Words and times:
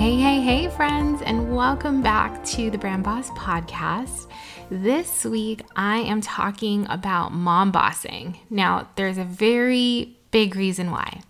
Hey, 0.00 0.16
hey, 0.16 0.40
hey, 0.40 0.68
friends, 0.70 1.20
and 1.20 1.54
welcome 1.54 2.00
back 2.00 2.42
to 2.46 2.70
the 2.70 2.78
Brand 2.78 3.04
Boss 3.04 3.28
podcast. 3.32 4.28
This 4.70 5.26
week, 5.26 5.60
I 5.76 5.98
am 5.98 6.22
talking 6.22 6.86
about 6.88 7.34
mom 7.34 7.70
bossing. 7.70 8.38
Now, 8.48 8.88
there's 8.96 9.18
a 9.18 9.24
very 9.24 10.16
big 10.30 10.56
reason 10.56 10.90
why. 10.90 11.20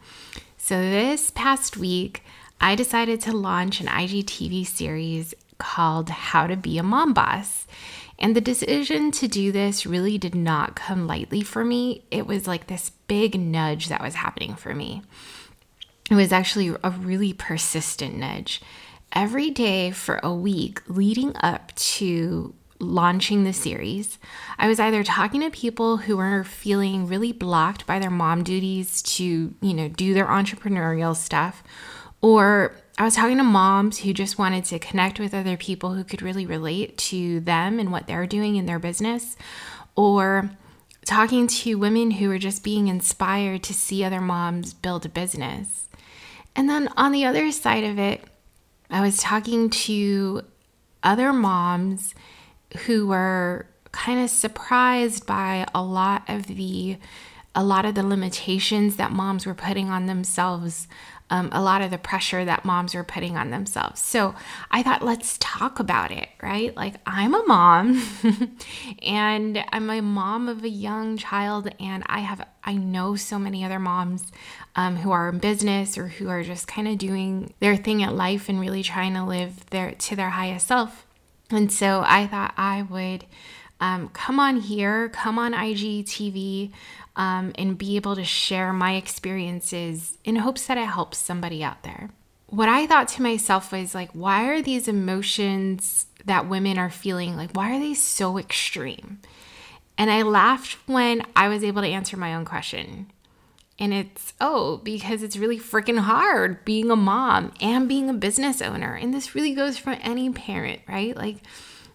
So, 0.57 0.81
this 0.81 1.33
past 1.33 1.79
week, 1.79 2.23
I 2.61 2.77
decided 2.77 3.21
to 3.23 3.37
launch 3.37 3.81
an 3.81 3.89
IGTV 3.89 4.65
series 4.69 5.35
called 5.59 6.09
How 6.09 6.47
to 6.47 6.55
Be 6.55 6.79
a 6.79 6.85
Mom 6.85 7.13
Boss. 7.13 7.67
And 8.21 8.37
the 8.37 8.41
decision 8.41 9.11
to 9.11 9.27
do 9.27 9.51
this 9.51 9.85
really 9.85 10.17
did 10.17 10.37
not 10.37 10.77
come 10.77 11.09
lightly 11.09 11.43
for 11.43 11.65
me. 11.65 12.05
It 12.13 12.25
was 12.25 12.47
like 12.47 12.69
this 12.69 12.93
big 13.09 13.37
nudge 13.37 13.89
that 13.89 14.01
was 14.01 14.15
happening 14.15 14.55
for 14.55 14.77
me. 14.77 15.03
It 16.11 16.17
was 16.17 16.33
actually 16.33 16.75
a 16.83 16.91
really 16.91 17.33
persistent 17.33 18.17
nudge. 18.17 18.61
Every 19.13 19.51
day 19.51 19.93
for 19.93 20.19
a 20.25 20.35
week 20.35 20.83
leading 20.89 21.37
up 21.37 21.73
to 21.77 22.53
launching 22.81 23.45
the 23.45 23.53
series, 23.53 24.19
I 24.59 24.67
was 24.67 24.81
either 24.81 25.05
talking 25.05 25.41
to 25.43 25.51
people 25.51 25.99
who 25.99 26.17
were 26.17 26.43
feeling 26.43 27.07
really 27.07 27.31
blocked 27.31 27.87
by 27.87 28.01
their 28.01 28.11
mom 28.11 28.43
duties 28.43 29.03
to, 29.03 29.55
you 29.61 29.75
know, 29.75 29.89
do 29.89 30.13
their 30.13 30.27
entrepreneurial 30.27 31.15
stuff, 31.15 31.63
or 32.21 32.75
I 32.99 33.05
was 33.05 33.15
talking 33.15 33.37
to 33.37 33.45
moms 33.45 33.99
who 33.99 34.13
just 34.13 34.37
wanted 34.37 34.65
to 34.67 34.81
connect 34.81 35.21
with 35.21 35.33
other 35.33 35.57
people 35.57 35.95
who 35.95 36.03
could 36.03 36.23
really 36.23 36.45
relate 36.45 36.99
to 36.99 37.39
them 37.39 37.79
and 37.79 37.93
what 37.93 38.09
they're 38.09 38.27
doing 38.27 38.57
in 38.57 38.67
their 38.67 38.81
business, 38.81 39.37
or 39.95 40.51
talking 41.05 41.47
to 41.47 41.75
women 41.77 42.13
who 42.13 42.29
were 42.29 42.39
just 42.39 42.65
being 42.65 42.89
inspired 42.89 43.63
to 43.63 43.75
see 43.75 44.03
other 44.03 44.21
moms 44.21 44.75
build 44.75 45.07
a 45.07 45.09
business. 45.09 45.87
And 46.61 46.69
then 46.69 46.91
on 46.95 47.13
the 47.13 47.25
other 47.25 47.51
side 47.53 47.85
of 47.85 47.99
it, 47.99 48.23
I 48.91 49.01
was 49.01 49.17
talking 49.17 49.71
to 49.71 50.43
other 51.03 51.33
moms 51.33 52.15
who 52.85 53.07
were 53.07 53.65
kind 53.93 54.23
of 54.23 54.29
surprised 54.29 55.25
by 55.25 55.67
a 55.75 55.83
lot 55.83 56.29
of 56.29 56.49
the 56.49 56.99
a 57.55 57.65
lot 57.65 57.87
of 57.87 57.95
the 57.95 58.03
limitations 58.03 58.97
that 58.97 59.11
moms 59.11 59.47
were 59.47 59.55
putting 59.55 59.89
on 59.89 60.05
themselves 60.05 60.87
um, 61.31 61.49
a 61.53 61.63
lot 61.63 61.81
of 61.81 61.91
the 61.91 61.99
pressure 61.99 62.45
that 62.45 62.65
moms 62.65 62.95
were 62.95 63.05
putting 63.05 63.37
on 63.37 63.51
themselves. 63.51 64.01
So 64.01 64.35
I 64.71 64.83
thought, 64.83 65.03
let's 65.03 65.37
talk 65.39 65.79
about 65.79 66.11
it, 66.11 66.29
right? 66.43 66.77
Like, 66.77 66.97
I'm 67.07 67.35
a 67.35 67.45
mom 67.47 68.03
and 69.03 69.65
I'm 69.73 69.89
a 69.89 70.03
mom 70.03 70.49
of 70.49 70.65
a 70.65 70.69
young 70.69 71.17
child, 71.17 71.69
and 71.79 72.03
I 72.07 72.21
have, 72.21 72.47
I 72.65 72.75
know 72.75 73.15
so 73.15 73.39
many 73.39 73.65
other 73.65 73.79
moms 73.79 74.25
um, 74.75 74.97
who 74.97 75.13
are 75.13 75.29
in 75.29 75.39
business 75.39 75.97
or 75.97 76.09
who 76.09 76.29
are 76.29 76.43
just 76.43 76.67
kind 76.67 76.89
of 76.89 76.99
doing 76.99 77.55
their 77.61 77.77
thing 77.77 78.03
at 78.03 78.15
life 78.15 78.49
and 78.49 78.61
really 78.61 78.83
trying 78.83 79.15
to 79.15 79.25
live 79.25 79.71
their 79.71 79.93
to 79.93 80.17
their 80.17 80.31
highest 80.31 80.67
self. 80.67 81.07
And 81.51 81.73
so 81.73 82.05
I 82.07 82.27
thought 82.27 82.55
I 82.57 82.83
would 82.83 83.25
um, 83.81 84.09
come 84.11 84.39
on 84.39 84.61
here, 84.61 85.09
come 85.09 85.39
on 85.39 85.53
IGTV, 85.53 86.71
um, 87.21 87.53
and 87.57 87.77
be 87.77 87.97
able 87.97 88.17
to 88.17 88.25
share 88.25 88.73
my 88.73 88.95
experiences 88.95 90.17
in 90.25 90.37
hopes 90.37 90.67
that 90.67 90.79
it 90.79 90.87
helps 90.87 91.19
somebody 91.19 91.63
out 91.63 91.83
there. 91.83 92.09
What 92.47 92.71
I 92.71 92.87
thought 92.87 93.09
to 93.09 93.23
myself 93.23 93.73
was 93.73 93.95
like, 93.95 94.11
why 94.13 94.49
are 94.49 94.63
these 94.63 94.89
emotions 94.89 96.07
that 96.25 96.49
women 96.49 96.79
are 96.79 96.89
feeling 96.89 97.37
like, 97.37 97.51
why 97.53 97.77
are 97.77 97.79
they 97.79 97.93
so 97.93 98.39
extreme? 98.39 99.21
And 99.99 100.11
I 100.11 100.23
laughed 100.23 100.79
when 100.87 101.27
I 101.37 101.49
was 101.49 101.63
able 101.63 101.83
to 101.83 101.89
answer 101.89 102.17
my 102.17 102.35
own 102.35 102.47
question. 102.47 103.13
And 103.79 103.93
it's, 103.93 104.33
oh, 104.41 104.79
because 104.79 105.23
it's 105.23 105.37
really 105.37 105.59
freaking 105.59 105.99
hard 105.99 106.65
being 106.65 106.91
a 106.91 106.97
mom 106.97 107.53
and 107.61 107.87
being 107.87 108.09
a 108.09 108.15
business 108.15 108.63
owner. 108.63 108.95
And 108.95 109.13
this 109.13 109.35
really 109.35 109.55
goes 109.55 109.77
for 109.77 109.91
any 109.91 110.31
parent, 110.31 110.81
right? 110.89 111.15
Like 111.15 111.37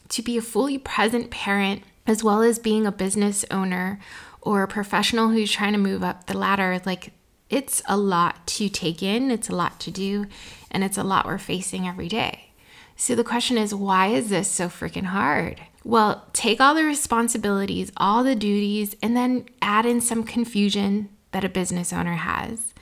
to 0.10 0.22
be 0.22 0.38
a 0.38 0.44
fully 0.44 0.78
present 0.78 1.32
parent, 1.32 1.82
as 2.06 2.24
well 2.24 2.44
as 2.44 2.60
being 2.60 2.86
a 2.86 2.92
business 2.92 3.44
owner 3.50 4.00
or 4.46 4.64
a 4.64 4.68
professional 4.68 5.30
who's 5.30 5.52
trying 5.52 5.74
to 5.74 5.80
move 5.80 6.04
up 6.04 6.28
the 6.28 6.38
ladder. 6.38 6.80
Like 6.86 7.12
it's 7.50 7.82
a 7.88 7.98
lot 7.98 8.48
to 8.48 8.70
take 8.70 9.04
in, 9.04 9.32
it's 9.32 9.50
a 9.50 9.56
lot 9.56 9.80
to 9.82 9.92
do, 9.92 10.28
and 10.72 10.84
it's 10.84 10.98
a 10.98 11.04
lot 11.04 11.26
we're 11.26 11.38
facing 11.38 11.88
every 11.88 12.08
day. 12.08 12.52
So 12.96 13.14
the 13.16 13.26
question 13.26 13.58
is, 13.58 13.76
why 13.76 14.08
is 14.08 14.30
this 14.30 14.48
so 14.48 14.70
freaking 14.70 15.06
hard? 15.06 15.62
Well, 15.84 16.28
take 16.32 16.62
all 16.62 16.74
the 16.74 16.86
responsibilities, 16.86 17.92
all 17.98 18.24
the 18.24 18.36
duties, 18.36 18.96
and 19.04 19.18
then 19.18 19.46
add 19.62 19.86
in 19.86 20.00
some 20.00 20.24
confusion 20.24 21.10
that 21.32 21.44
a 21.44 21.50
business 21.50 21.92
owner 21.92 22.14
has. 22.14 22.74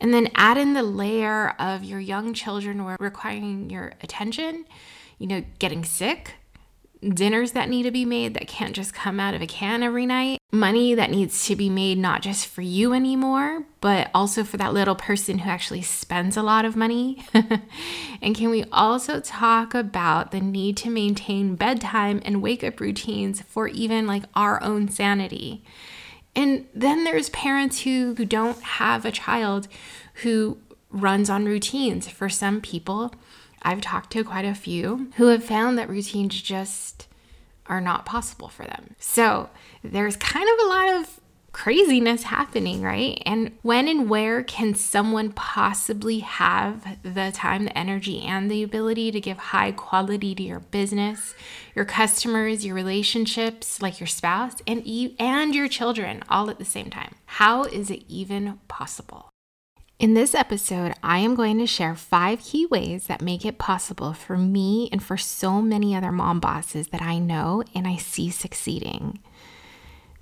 And 0.00 0.12
then 0.12 0.30
add 0.34 0.58
in 0.58 0.74
the 0.74 0.82
layer 0.82 1.50
of 1.60 1.84
your 1.84 2.00
young 2.00 2.34
children 2.34 2.84
requiring 2.98 3.70
your 3.70 3.92
attention, 4.02 4.64
you 5.18 5.28
know, 5.28 5.44
getting 5.60 5.84
sick, 5.84 6.34
dinners 7.02 7.52
that 7.52 7.68
need 7.68 7.82
to 7.82 7.90
be 7.90 8.04
made 8.04 8.34
that 8.34 8.46
can't 8.46 8.74
just 8.74 8.94
come 8.94 9.18
out 9.18 9.34
of 9.34 9.42
a 9.42 9.46
can 9.46 9.82
every 9.82 10.06
night, 10.06 10.38
money 10.52 10.94
that 10.94 11.10
needs 11.10 11.46
to 11.46 11.56
be 11.56 11.68
made 11.68 11.98
not 11.98 12.22
just 12.22 12.46
for 12.46 12.62
you 12.62 12.92
anymore, 12.92 13.64
but 13.80 14.10
also 14.14 14.44
for 14.44 14.56
that 14.56 14.72
little 14.72 14.94
person 14.94 15.38
who 15.38 15.50
actually 15.50 15.82
spends 15.82 16.36
a 16.36 16.42
lot 16.42 16.64
of 16.64 16.76
money. 16.76 17.24
and 18.22 18.36
can 18.36 18.50
we 18.50 18.64
also 18.70 19.20
talk 19.20 19.74
about 19.74 20.30
the 20.30 20.40
need 20.40 20.76
to 20.78 20.90
maintain 20.90 21.56
bedtime 21.56 22.22
and 22.24 22.42
wake 22.42 22.62
up 22.62 22.78
routines 22.80 23.42
for 23.42 23.66
even 23.68 24.06
like 24.06 24.24
our 24.34 24.62
own 24.62 24.88
sanity? 24.88 25.64
And 26.34 26.66
then 26.74 27.04
there's 27.04 27.28
parents 27.30 27.80
who, 27.80 28.14
who 28.16 28.24
don't 28.24 28.60
have 28.62 29.04
a 29.04 29.12
child 29.12 29.68
who 30.22 30.58
runs 30.90 31.28
on 31.28 31.44
routines. 31.44 32.08
For 32.08 32.28
some 32.28 32.60
people, 32.60 33.12
I've 33.62 33.80
talked 33.80 34.10
to 34.12 34.24
quite 34.24 34.44
a 34.44 34.54
few 34.54 35.10
who 35.16 35.26
have 35.26 35.44
found 35.44 35.78
that 35.78 35.88
routines 35.88 36.40
just 36.40 37.06
are 37.66 37.80
not 37.80 38.04
possible 38.04 38.48
for 38.48 38.64
them. 38.64 38.96
So 38.98 39.50
there's 39.82 40.16
kind 40.16 40.48
of 40.48 40.66
a 40.66 40.68
lot 40.68 41.00
of 41.00 41.20
craziness 41.52 42.24
happening, 42.24 42.82
right? 42.82 43.22
And 43.26 43.52
when 43.62 43.86
and 43.86 44.08
where 44.08 44.42
can 44.42 44.74
someone 44.74 45.32
possibly 45.32 46.20
have 46.20 46.98
the 47.02 47.30
time, 47.32 47.66
the 47.66 47.78
energy, 47.78 48.22
and 48.22 48.50
the 48.50 48.62
ability 48.62 49.12
to 49.12 49.20
give 49.20 49.36
high 49.36 49.72
quality 49.72 50.34
to 50.34 50.42
your 50.42 50.60
business, 50.60 51.34
your 51.74 51.84
customers, 51.84 52.64
your 52.64 52.74
relationships, 52.74 53.80
like 53.82 54.00
your 54.00 54.06
spouse, 54.06 54.56
and 54.66 54.86
you 54.86 55.14
and 55.18 55.54
your 55.54 55.68
children 55.68 56.22
all 56.28 56.50
at 56.50 56.58
the 56.58 56.64
same 56.64 56.90
time? 56.90 57.14
How 57.26 57.64
is 57.64 57.90
it 57.90 58.04
even 58.08 58.58
possible? 58.68 59.31
In 60.02 60.14
this 60.14 60.34
episode, 60.34 60.94
I 61.00 61.18
am 61.18 61.36
going 61.36 61.58
to 61.58 61.66
share 61.68 61.94
five 61.94 62.40
key 62.40 62.66
ways 62.66 63.06
that 63.06 63.22
make 63.22 63.46
it 63.46 63.58
possible 63.58 64.12
for 64.12 64.36
me 64.36 64.88
and 64.90 65.00
for 65.00 65.16
so 65.16 65.62
many 65.62 65.94
other 65.94 66.10
mom 66.10 66.40
bosses 66.40 66.88
that 66.88 67.00
I 67.00 67.20
know 67.20 67.62
and 67.72 67.86
I 67.86 67.98
see 67.98 68.28
succeeding. 68.28 69.20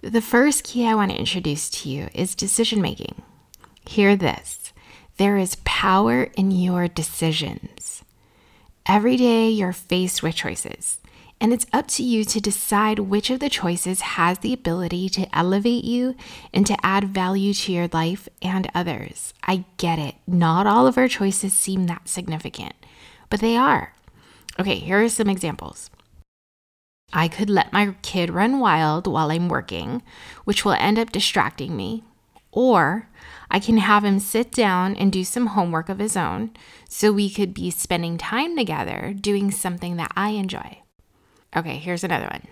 The 0.03 0.21
first 0.21 0.65
key 0.65 0.87
I 0.87 0.95
want 0.95 1.13
to 1.13 1.17
introduce 1.17 1.71
to 1.71 1.89
you 1.89 2.09
is 2.13 2.35
decision 2.35 2.83
making. 2.83 3.23
Hear 3.89 4.17
this 4.17 4.75
there 5.17 5.39
is 5.39 5.57
power 5.65 6.25
in 6.37 6.51
your 6.51 6.87
decisions. 6.87 8.05
Every 8.85 9.17
day 9.17 9.49
you're 9.49 9.73
faced 9.73 10.23
with 10.23 10.35
choices. 10.35 11.00
And 11.41 11.55
it's 11.55 11.67
up 11.73 11.89
to 11.89 12.03
you 12.03 12.25
to 12.25 12.41
decide 12.41 12.99
which 12.99 13.31
of 13.31 13.41
the 13.41 13.49
choices 13.49 14.03
has 14.03 14.39
the 14.39 14.53
ability 14.53 15.09
to 15.11 15.37
elevate 15.37 15.85
you 15.85 16.15
and 16.53 16.67
to 16.67 16.77
add 16.85 17.05
value 17.05 17.55
to 17.55 17.73
your 17.73 17.89
life 17.93 18.29
and 18.43 18.71
others. 18.75 19.33
I 19.45 19.65
get 19.79 19.99
it. 19.99 20.17
Not 20.27 20.67
all 20.67 20.87
of 20.87 20.99
our 20.99 21.09
choices 21.09 21.55
seem 21.55 21.87
that 21.87 22.09
significant, 22.09 22.75
but 23.31 23.41
they 23.41 23.57
are. 23.57 23.95
Okay, 24.59 24.77
here 24.77 25.03
are 25.03 25.09
some 25.09 25.31
examples. 25.31 25.91
I 27.13 27.27
could 27.27 27.49
let 27.49 27.73
my 27.73 27.95
kid 28.03 28.31
run 28.31 28.61
wild 28.61 29.07
while 29.07 29.31
I'm 29.31 29.49
working, 29.49 30.03
which 30.45 30.65
will 30.65 30.73
end 30.73 30.99
up 30.99 31.11
distracting 31.11 31.75
me. 31.75 32.05
Or 32.53 33.09
I 33.51 33.61
can 33.61 33.79
have 33.79 34.05
him 34.05 34.19
sit 34.19 34.53
down 34.53 34.95
and 34.97 35.11
do 35.11 35.25
some 35.25 35.47
homework 35.47 35.89
of 35.89 36.01
his 36.01 36.17
own 36.17 36.51
so 36.89 37.13
we 37.13 37.31
could 37.31 37.55
be 37.55 37.71
spending 37.71 38.19
time 38.19 38.57
together 38.57 39.15
doing 39.19 39.51
something 39.51 39.97
that 39.97 40.13
I 40.15 40.31
enjoy. 40.31 40.83
Okay, 41.57 41.79
here's 41.79 42.05
another 42.05 42.29
one. 42.31 42.47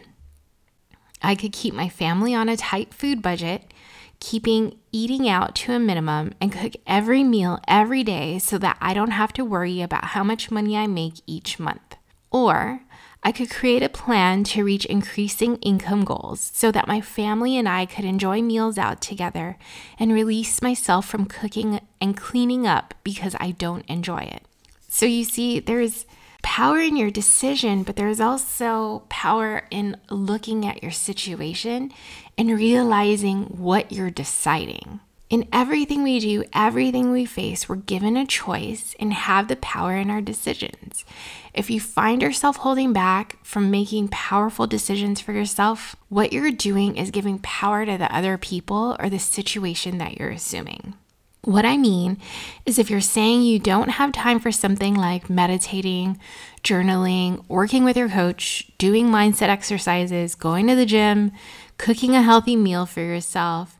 I 1.23 1.35
could 1.35 1.53
keep 1.53 1.75
my 1.75 1.89
family 1.89 2.35
on 2.35 2.49
a 2.49 2.57
tight 2.57 2.95
food 2.95 3.23
budget, 3.23 3.73
keeping 4.21 4.79
eating 4.93 5.29
out 5.29 5.55
to 5.57 5.73
a 5.73 5.79
minimum, 5.79 6.33
and 6.41 6.53
cook 6.53 6.75
every 6.87 7.23
meal 7.23 7.61
every 7.69 8.03
day 8.03 8.39
so 8.39 8.59
that 8.59 8.79
I 8.81 8.95
don't 8.95 9.11
have 9.11 9.33
to 9.35 9.45
worry 9.45 9.83
about 9.83 10.07
how 10.07 10.25
much 10.25 10.51
money 10.51 10.77
I 10.77 10.87
make 10.87 11.15
each 11.27 11.59
month. 11.59 11.97
Or 12.31 12.83
I 13.23 13.33
could 13.33 13.51
create 13.51 13.83
a 13.83 13.89
plan 13.89 14.45
to 14.45 14.65
reach 14.65 14.85
increasing 14.87 15.57
income 15.57 16.05
goals 16.05 16.53
so 16.55 16.71
that 16.71 16.87
my 16.87 17.01
family 17.01 17.57
and 17.57 17.69
I 17.69 17.85
could 17.85 18.05
enjoy 18.05 18.43
meals 18.43 18.79
out 18.79 19.01
together 19.01 19.59
and 19.99 20.13
release 20.13 20.63
myself 20.63 21.07
from 21.07 21.27
cooking 21.27 21.81
and 22.01 22.17
cleaning 22.17 22.67
up 22.67 22.95
because 23.03 23.35
I 23.41 23.53
don't 23.53 23.85
enjoy 23.87 24.23
it. 24.23 24.43
So 24.89 25.05
you 25.05 25.25
see, 25.25 25.59
there's 25.59 26.07
power 26.49 26.81
in 26.81 26.97
your 26.97 27.11
decision, 27.11 27.83
but 27.83 27.97
there's 27.97 28.21
also 28.21 29.03
power 29.11 29.67
in 29.71 29.95
looking 30.09 30.65
at 30.65 30.83
your 30.83 30.91
situation 30.91 31.93
and 32.39 32.57
realizing 32.57 33.43
what 33.45 33.93
you're 33.93 34.11
deciding. 34.11 34.99
In 35.29 35.47
everything 35.53 36.03
we 36.03 36.19
do, 36.19 36.45
everything 36.55 37.11
we 37.13 37.27
face, 37.27 37.69
we're 37.69 37.77
given 37.77 38.17
a 38.17 38.27
choice 38.27 38.97
and 38.99 39.13
have 39.13 39.49
the 39.49 39.57
power 39.57 39.95
in 39.99 40.11
our 40.11 40.23
decisions. 40.23 41.05
If 41.53 41.69
you 41.69 41.81
find 41.81 42.23
yourself 42.23 42.57
holding 42.57 42.95
back 42.95 43.37
from 43.45 43.71
making 43.71 44.09
powerful 44.09 44.67
decisions 44.67 45.21
for 45.21 45.35
yourself, 45.35 45.97
what 46.09 46.33
you're 46.33 46.51
doing 46.51 46.97
is 46.97 47.11
giving 47.11 47.41
power 47.41 47.85
to 47.85 47.99
the 47.99 48.13
other 48.13 48.39
people 48.39 48.97
or 48.99 49.11
the 49.11 49.19
situation 49.19 49.99
that 49.99 50.19
you're 50.19 50.31
assuming. 50.31 50.95
What 51.43 51.65
I 51.65 51.77
mean 51.77 52.19
is, 52.67 52.79
if 52.79 52.91
you're 52.91 53.01
saying 53.01 53.43
you 53.43 53.59
don't 53.59 53.91
have 53.91 54.13
time 54.13 54.41
for 54.41 54.51
something 54.51 54.95
like 54.95 55.31
meditating, 55.31 56.19
journaling, 56.63 57.45
working 57.49 57.85
with 57.85 57.97
your 57.97 58.09
coach, 58.09 58.71
doing 58.77 59.07
mindset 59.07 59.49
exercises, 59.49 60.35
going 60.35 60.67
to 60.67 60.75
the 60.75 60.85
gym, 60.85 61.33
cooking 61.79 62.15
a 62.15 62.23
healthy 62.23 62.57
meal 62.57 62.87
for 62.87 63.01
yourself, 63.01 63.79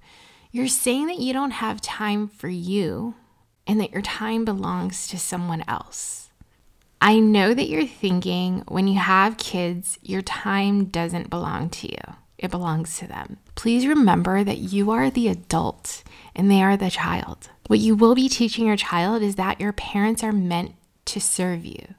you're 0.53 0.69
saying 0.69 1.09
that 1.09 1.19
you 1.19 1.33
don't 1.33 1.51
have 1.51 1.81
time 1.81 2.29
for 2.29 2.49
you 2.49 3.15
and 3.67 3.81
that 3.81 3.93
your 3.93 4.03
time 4.03 4.45
belongs 4.45 5.09
to 5.09 5.19
someone 5.19 5.63
else. 5.69 6.31
I 7.01 7.19
know 7.19 7.55
that 7.55 7.69
you're 7.69 7.87
thinking 7.87 8.65
when 8.67 8.89
you 8.89 8.99
have 8.99 9.37
kids, 9.37 9.99
your 10.03 10.23
time 10.23 10.87
doesn't 10.87 11.31
belong 11.31 11.71
to 11.71 11.89
you, 11.89 12.15
it 12.39 12.51
belongs 12.51 12.97
to 12.99 13.07
them. 13.07 13.39
Please 13.55 13.87
remember 13.87 14.45
that 14.45 14.59
you 14.59 14.91
are 14.91 15.11
the 15.11 15.29
adult 15.29 16.05
and 16.35 16.51
they 16.51 16.63
are 16.63 16.77
the 16.77 16.91
child. 16.91 17.51
What 17.67 17.81
you 17.81 17.97
will 17.97 18.15
be 18.15 18.29
teaching 18.29 18.67
your 18.67 18.77
child 18.77 19.23
is 19.23 19.35
that 19.35 19.61
your 19.61 19.73
parents 19.73 20.23
are 20.23 20.33
meant 20.33 20.75
to 21.07 21.21
serve 21.21 21.65
you. 21.65 21.95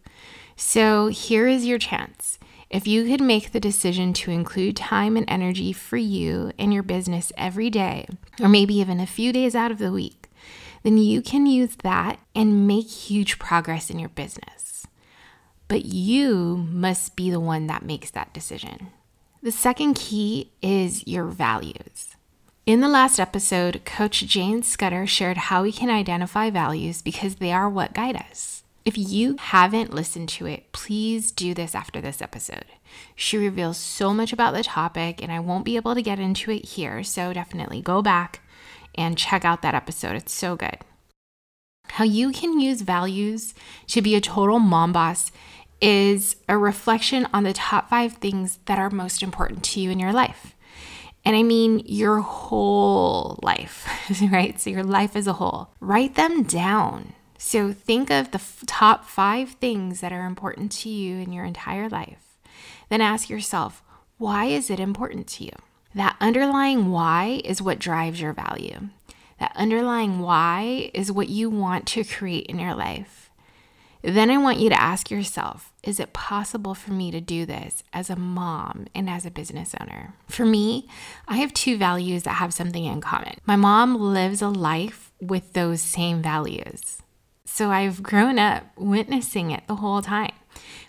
So 0.56 1.08
here 1.08 1.48
is 1.48 1.66
your 1.66 1.78
chance. 1.78 2.40
If 2.70 2.86
you 2.88 3.06
could 3.06 3.22
make 3.22 3.52
the 3.52 3.60
decision 3.60 4.14
to 4.14 4.32
include 4.32 4.76
time 4.76 5.18
and 5.18 5.26
energy 5.28 5.74
for 5.74 5.98
you 5.98 6.52
and 6.60 6.74
your 6.74 6.84
business 6.84 7.32
every 7.36 7.70
day, 7.70 8.08
or 8.40 8.48
maybe 8.48 8.76
even 8.76 9.00
a 9.00 9.08
few 9.08 9.34
days 9.34 9.56
out 9.56 9.72
of 9.72 9.80
the 9.80 9.92
week, 9.92 10.30
then 10.84 10.98
you 10.98 11.22
can 11.22 11.46
use 11.46 11.76
that 11.78 12.20
and 12.36 12.68
make 12.68 12.88
huge 12.88 13.40
progress 13.40 13.90
in 13.90 14.00
your 14.00 14.10
business. 14.10 14.86
But 15.68 15.86
you 15.86 16.68
must 16.70 17.16
be 17.16 17.30
the 17.30 17.40
one 17.40 17.68
that 17.68 17.84
makes 17.84 18.12
that 18.12 18.34
decision. 18.34 18.90
The 19.42 19.52
second 19.54 19.94
key 19.94 20.52
is 20.62 21.08
your 21.08 21.24
values. 21.24 22.14
In 22.66 22.82
the 22.82 22.90
last 22.90 23.22
episode, 23.22 23.86
Coach 23.86 24.26
Jane 24.26 24.64
Scudder 24.64 25.08
shared 25.08 25.38
how 25.38 25.64
we 25.64 25.72
can 25.72 25.90
identify 25.90 26.50
values 26.50 27.02
because 27.02 27.36
they 27.36 27.54
are 27.54 27.70
what 27.70 27.94
guide 27.94 28.18
us. 28.18 28.64
If 28.84 28.98
you 28.98 29.38
haven't 29.40 29.94
listened 29.94 30.28
to 30.30 30.46
it, 30.46 30.70
please 30.74 31.32
do 31.32 31.54
this 31.54 31.74
after 31.74 32.02
this 32.02 32.22
episode. 32.22 32.66
She 33.16 33.38
reveals 33.38 33.78
so 33.78 34.14
much 34.14 34.34
about 34.34 34.54
the 34.54 34.64
topic, 34.64 35.24
and 35.24 35.32
I 35.32 35.40
won't 35.40 35.64
be 35.64 35.78
able 35.78 35.96
to 35.96 36.02
get 36.02 36.20
into 36.20 36.52
it 36.52 36.66
here, 36.66 37.02
so 37.02 37.32
definitely 37.32 37.82
go 37.82 38.02
back 38.02 38.42
and 38.96 39.18
check 39.18 39.46
out 39.46 39.62
that 39.62 39.74
episode. 39.74 40.18
It's 40.18 40.34
so 40.34 40.58
good. 40.58 40.80
How 41.92 42.04
you 42.04 42.34
can 42.34 42.60
use 42.60 42.82
values 42.82 43.54
to 43.88 44.02
be 44.02 44.16
a 44.16 44.22
total 44.22 44.60
mom 44.60 44.92
boss 44.92 45.32
is 45.82 46.36
a 46.48 46.58
reflection 46.58 47.28
on 47.34 47.44
the 47.44 47.54
top 47.54 47.90
five 47.90 48.14
things 48.14 48.60
that 48.66 48.80
are 48.80 48.90
most 48.90 49.24
important 49.24 49.64
to 49.64 49.80
you 49.80 49.90
in 49.90 50.00
your 50.00 50.14
life. 50.14 50.56
And 51.26 51.36
I 51.36 51.44
mean 51.44 51.84
your 51.86 52.20
whole 52.20 53.40
life, 53.44 53.88
right? 54.32 54.60
So, 54.60 54.70
your 54.70 54.84
life 54.84 55.16
as 55.16 55.28
a 55.28 55.34
whole. 55.34 55.74
Write 55.80 56.16
them 56.16 56.44
down. 56.44 57.14
So 57.42 57.72
think 57.72 58.12
of 58.12 58.32
the 58.32 58.38
f- 58.38 58.64
top 58.68 59.06
five 59.06 59.52
things 59.52 60.02
that 60.02 60.12
are 60.12 60.26
important 60.26 60.74
to 60.74 60.90
you 60.90 61.18
in 61.18 61.32
your 61.32 61.46
entire 61.46 61.88
life. 61.88 62.38
Then 62.90 63.00
ask 63.00 63.30
yourself, 63.30 63.82
why 64.18 64.46
is 64.46 64.70
it 64.70 64.80
important 64.80 65.28
to 65.28 65.46
you? 65.46 65.54
That 65.96 66.18
underlying 66.20 66.92
why 66.92 67.42
is 67.46 67.62
what 67.62 67.80
drives 67.80 68.20
your 68.20 68.34
value. 68.34 68.90
That 69.40 69.54
underlying 69.56 70.20
why 70.20 70.92
is 70.94 71.14
what 71.14 71.30
you 71.30 71.50
want 71.50 71.88
to 71.88 72.04
create 72.04 72.48
in 72.48 72.60
your 72.60 72.76
life. 72.76 73.29
Then 74.02 74.32
I 74.32 74.38
want 74.38 74.60
you 74.60 74.70
to 74.70 74.82
ask 74.82 75.12
yourself 75.12 75.74
is 75.84 76.00
it 76.00 76.14
possible 76.14 76.74
for 76.74 76.92
me 76.92 77.12
to 77.12 77.22
do 77.22 77.46
this 77.46 77.84
as 77.94 78.10
a 78.10 78.16
mom 78.16 78.88
and 78.96 79.10
as 79.10 79.26
a 79.26 79.32
business 79.32 79.74
owner? 79.80 80.14
For 80.28 80.46
me, 80.46 80.88
I 81.28 81.38
have 81.38 81.54
two 81.54 81.78
values 81.78 82.24
that 82.24 82.36
have 82.36 82.54
something 82.54 82.86
in 82.86 83.02
common. 83.02 83.36
My 83.46 83.56
mom 83.56 83.96
lives 83.96 84.42
a 84.42 84.50
life 84.50 85.12
with 85.22 85.54
those 85.54 85.82
same 85.82 86.22
values. 86.22 87.02
So 87.46 87.72
I've 87.72 88.04
grown 88.04 88.40
up 88.40 88.66
witnessing 88.78 89.52
it 89.52 89.64
the 89.68 89.76
whole 89.76 90.02
time. 90.02 90.34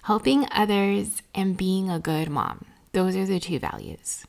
Helping 0.02 0.46
others 0.50 1.22
and 1.34 1.56
being 1.56 1.90
a 1.90 1.98
good 1.98 2.28
mom. 2.28 2.64
Those 2.92 3.16
are 3.16 3.26
the 3.26 3.40
two 3.40 3.58
values. 3.58 4.24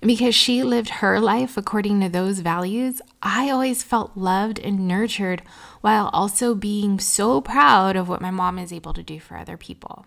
Because 0.00 0.34
she 0.34 0.62
lived 0.62 0.88
her 0.88 1.20
life 1.20 1.58
according 1.58 2.00
to 2.00 2.08
those 2.08 2.40
values, 2.40 3.02
I 3.22 3.50
always 3.50 3.82
felt 3.82 4.16
loved 4.16 4.58
and 4.58 4.88
nurtured 4.88 5.42
while 5.80 6.10
also 6.12 6.54
being 6.54 6.98
so 6.98 7.40
proud 7.40 7.96
of 7.96 8.08
what 8.08 8.20
my 8.20 8.30
mom 8.30 8.58
is 8.58 8.72
able 8.72 8.92
to 8.92 9.02
do 9.02 9.18
for 9.20 9.36
other 9.36 9.56
people. 9.56 10.06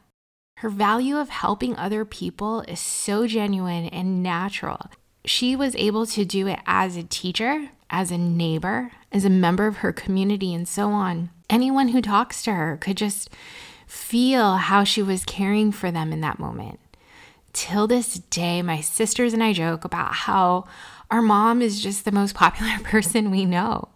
Her 0.57 0.69
value 0.69 1.17
of 1.17 1.29
helping 1.29 1.75
other 1.75 2.05
people 2.05 2.61
is 2.61 2.79
so 2.79 3.27
genuine 3.27 3.87
and 3.87 4.23
natural. 4.23 4.89
She 5.25 5.55
was 5.55 5.75
able 5.75 6.05
to 6.07 6.25
do 6.25 6.47
it 6.47 6.59
as 6.65 6.95
a 6.95 7.03
teacher, 7.03 7.69
as 7.89 8.11
a 8.11 8.17
neighbor, 8.17 8.91
as 9.11 9.25
a 9.25 9.29
member 9.29 9.67
of 9.67 9.77
her 9.77 9.91
community, 9.91 10.53
and 10.53 10.67
so 10.67 10.89
on 10.89 11.29
anyone 11.53 11.89
who 11.89 12.01
talks 12.01 12.41
to 12.43 12.53
her 12.53 12.77
could 12.77 12.97
just 12.97 13.29
feel 13.85 14.55
how 14.55 14.83
she 14.83 15.03
was 15.03 15.23
caring 15.23 15.71
for 15.71 15.91
them 15.91 16.11
in 16.11 16.21
that 16.21 16.39
moment. 16.39 16.79
Till 17.53 17.85
this 17.85 18.15
day, 18.15 18.63
my 18.63 18.81
sisters 18.81 19.33
and 19.33 19.43
I 19.43 19.53
joke 19.53 19.85
about 19.85 20.13
how 20.13 20.65
our 21.11 21.21
mom 21.21 21.61
is 21.61 21.81
just 21.81 22.03
the 22.03 22.11
most 22.11 22.33
popular 22.33 22.79
person 22.83 23.29
we 23.29 23.45
know. 23.45 23.89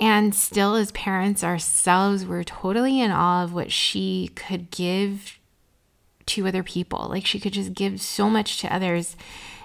And 0.00 0.34
still, 0.34 0.74
as 0.76 0.92
parents 0.92 1.42
ourselves, 1.42 2.24
we're 2.24 2.44
totally 2.44 3.00
in 3.00 3.10
awe 3.10 3.42
of 3.42 3.52
what 3.52 3.72
she 3.72 4.30
could 4.34 4.70
give 4.70 5.38
to 6.26 6.46
other 6.46 6.62
people. 6.62 7.08
Like 7.08 7.26
she 7.26 7.40
could 7.40 7.52
just 7.52 7.74
give 7.74 8.00
so 8.00 8.30
much 8.30 8.60
to 8.60 8.72
others 8.72 9.16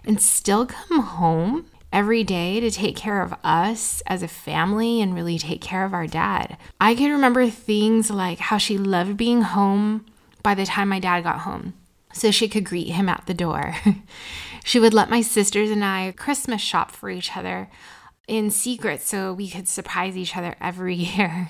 and 0.05 0.19
still 0.19 0.65
come 0.65 1.01
home 1.01 1.67
every 1.91 2.23
day 2.23 2.59
to 2.59 2.71
take 2.71 2.95
care 2.95 3.21
of 3.21 3.35
us 3.43 4.01
as 4.07 4.23
a 4.23 4.27
family 4.27 4.99
and 4.99 5.13
really 5.13 5.37
take 5.37 5.61
care 5.61 5.85
of 5.85 5.93
our 5.93 6.07
dad. 6.07 6.57
I 6.81 6.95
can 6.95 7.11
remember 7.11 7.49
things 7.49 8.09
like 8.09 8.39
how 8.39 8.57
she 8.57 8.77
loved 8.77 9.15
being 9.15 9.43
home 9.43 10.05
by 10.41 10.55
the 10.55 10.65
time 10.65 10.89
my 10.89 10.99
dad 10.99 11.23
got 11.23 11.41
home 11.41 11.75
so 12.11 12.31
she 12.31 12.47
could 12.47 12.63
greet 12.63 12.89
him 12.89 13.07
at 13.07 13.23
the 13.27 13.33
door. 13.33 13.75
she 14.63 14.79
would 14.79 14.93
let 14.93 15.09
my 15.09 15.21
sisters 15.21 15.69
and 15.69 15.85
I 15.85 16.13
Christmas 16.17 16.61
shop 16.61 16.91
for 16.91 17.09
each 17.09 17.37
other 17.37 17.69
in 18.27 18.51
secret 18.51 19.01
so 19.01 19.33
we 19.33 19.49
could 19.49 19.67
surprise 19.67 20.17
each 20.17 20.35
other 20.35 20.55
every 20.61 20.95
year. 21.17 21.49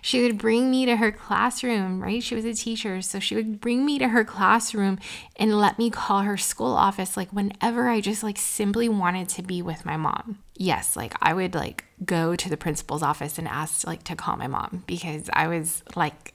She 0.00 0.22
would 0.22 0.38
bring 0.38 0.70
me 0.70 0.86
to 0.86 0.96
her 0.96 1.12
classroom, 1.12 2.02
right? 2.02 2.22
She 2.22 2.34
was 2.34 2.44
a 2.44 2.54
teacher. 2.54 3.02
So 3.02 3.18
she 3.18 3.34
would 3.34 3.60
bring 3.60 3.84
me 3.84 3.98
to 3.98 4.08
her 4.08 4.24
classroom 4.24 4.98
and 5.36 5.58
let 5.58 5.78
me 5.78 5.90
call 5.90 6.20
her 6.22 6.36
school 6.36 6.72
office 6.72 7.16
like 7.16 7.30
whenever 7.30 7.88
I 7.88 8.00
just 8.00 8.22
like 8.22 8.38
simply 8.38 8.88
wanted 8.88 9.28
to 9.30 9.42
be 9.42 9.62
with 9.62 9.84
my 9.84 9.96
mom. 9.96 10.38
Yes, 10.56 10.96
like 10.96 11.14
I 11.20 11.34
would 11.34 11.54
like 11.54 11.84
go 12.04 12.36
to 12.36 12.48
the 12.48 12.56
principal's 12.56 13.02
office 13.02 13.38
and 13.38 13.48
ask 13.48 13.86
like 13.86 14.02
to 14.04 14.16
call 14.16 14.36
my 14.36 14.46
mom 14.46 14.84
because 14.86 15.28
I 15.32 15.48
was 15.48 15.82
like 15.94 16.32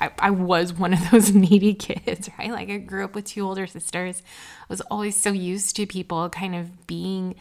I, 0.00 0.10
I 0.18 0.30
was 0.30 0.72
one 0.72 0.92
of 0.92 1.00
those 1.10 1.32
needy 1.32 1.74
kids, 1.74 2.28
right? 2.38 2.50
Like 2.50 2.68
I 2.68 2.78
grew 2.78 3.04
up 3.04 3.14
with 3.14 3.26
two 3.26 3.46
older 3.46 3.66
sisters. 3.66 4.22
I 4.62 4.66
was 4.68 4.80
always 4.82 5.16
so 5.16 5.30
used 5.30 5.76
to 5.76 5.86
people 5.86 6.28
kind 6.30 6.54
of 6.54 6.86
being 6.86 7.36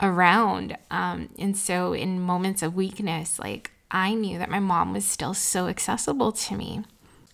around. 0.00 0.76
Um, 0.90 1.28
and 1.38 1.56
so 1.56 1.92
in 1.92 2.20
moments 2.20 2.62
of 2.62 2.74
weakness, 2.74 3.38
like 3.38 3.72
I 3.90 4.14
knew 4.14 4.38
that 4.38 4.50
my 4.50 4.60
mom 4.60 4.92
was 4.92 5.04
still 5.06 5.34
so 5.34 5.68
accessible 5.68 6.32
to 6.32 6.56
me. 6.56 6.84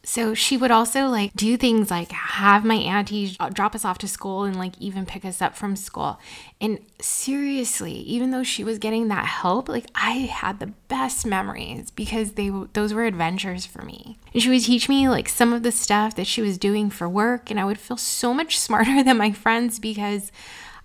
So 0.05 0.35
she 0.35 0.57
would 0.57 0.73
also 0.73 1.07
like 1.07 1.33
do 1.35 1.57
things 1.57 1.91
like 1.91 2.11
have 2.11 2.65
my 2.65 2.75
auntie 2.75 3.37
drop 3.53 3.75
us 3.75 3.85
off 3.85 3.99
to 3.99 4.09
school 4.09 4.43
and 4.43 4.59
like 4.59 4.73
even 4.81 5.07
pick 5.07 5.25
us 5.25 5.41
up 5.41 5.57
from 5.57 5.77
school. 5.77 6.19
And 6.61 6.81
seriously, 7.01 7.93
even 7.93 8.33
though 8.33 8.43
she 8.43 8.65
was 8.65 8.79
getting 8.79 9.09
that 9.09 9.27
help, 9.27 9.69
like 9.69 9.87
I 9.95 10.13
had 10.13 10.59
the 10.59 10.73
best 10.89 11.25
memories 11.25 11.91
because 11.93 12.33
they 12.33 12.51
those 12.73 12.93
were 12.93 13.05
adventures 13.05 13.65
for 13.65 13.83
me. 13.83 14.19
And 14.33 14.43
she 14.43 14.49
would 14.49 14.65
teach 14.65 14.89
me 14.89 15.09
like 15.09 15.29
some 15.29 15.53
of 15.53 15.63
the 15.63 15.73
stuff 15.73 16.17
that 16.17 16.27
she 16.27 16.43
was 16.43 16.59
doing 16.59 16.91
for 16.91 17.09
work 17.09 17.49
and 17.51 17.61
I 17.61 17.65
would 17.65 17.79
feel 17.79 17.97
so 17.97 18.35
much 18.35 18.59
smarter 18.59 19.03
than 19.05 19.17
my 19.17 19.31
friends 19.31 19.79
because 19.79 20.33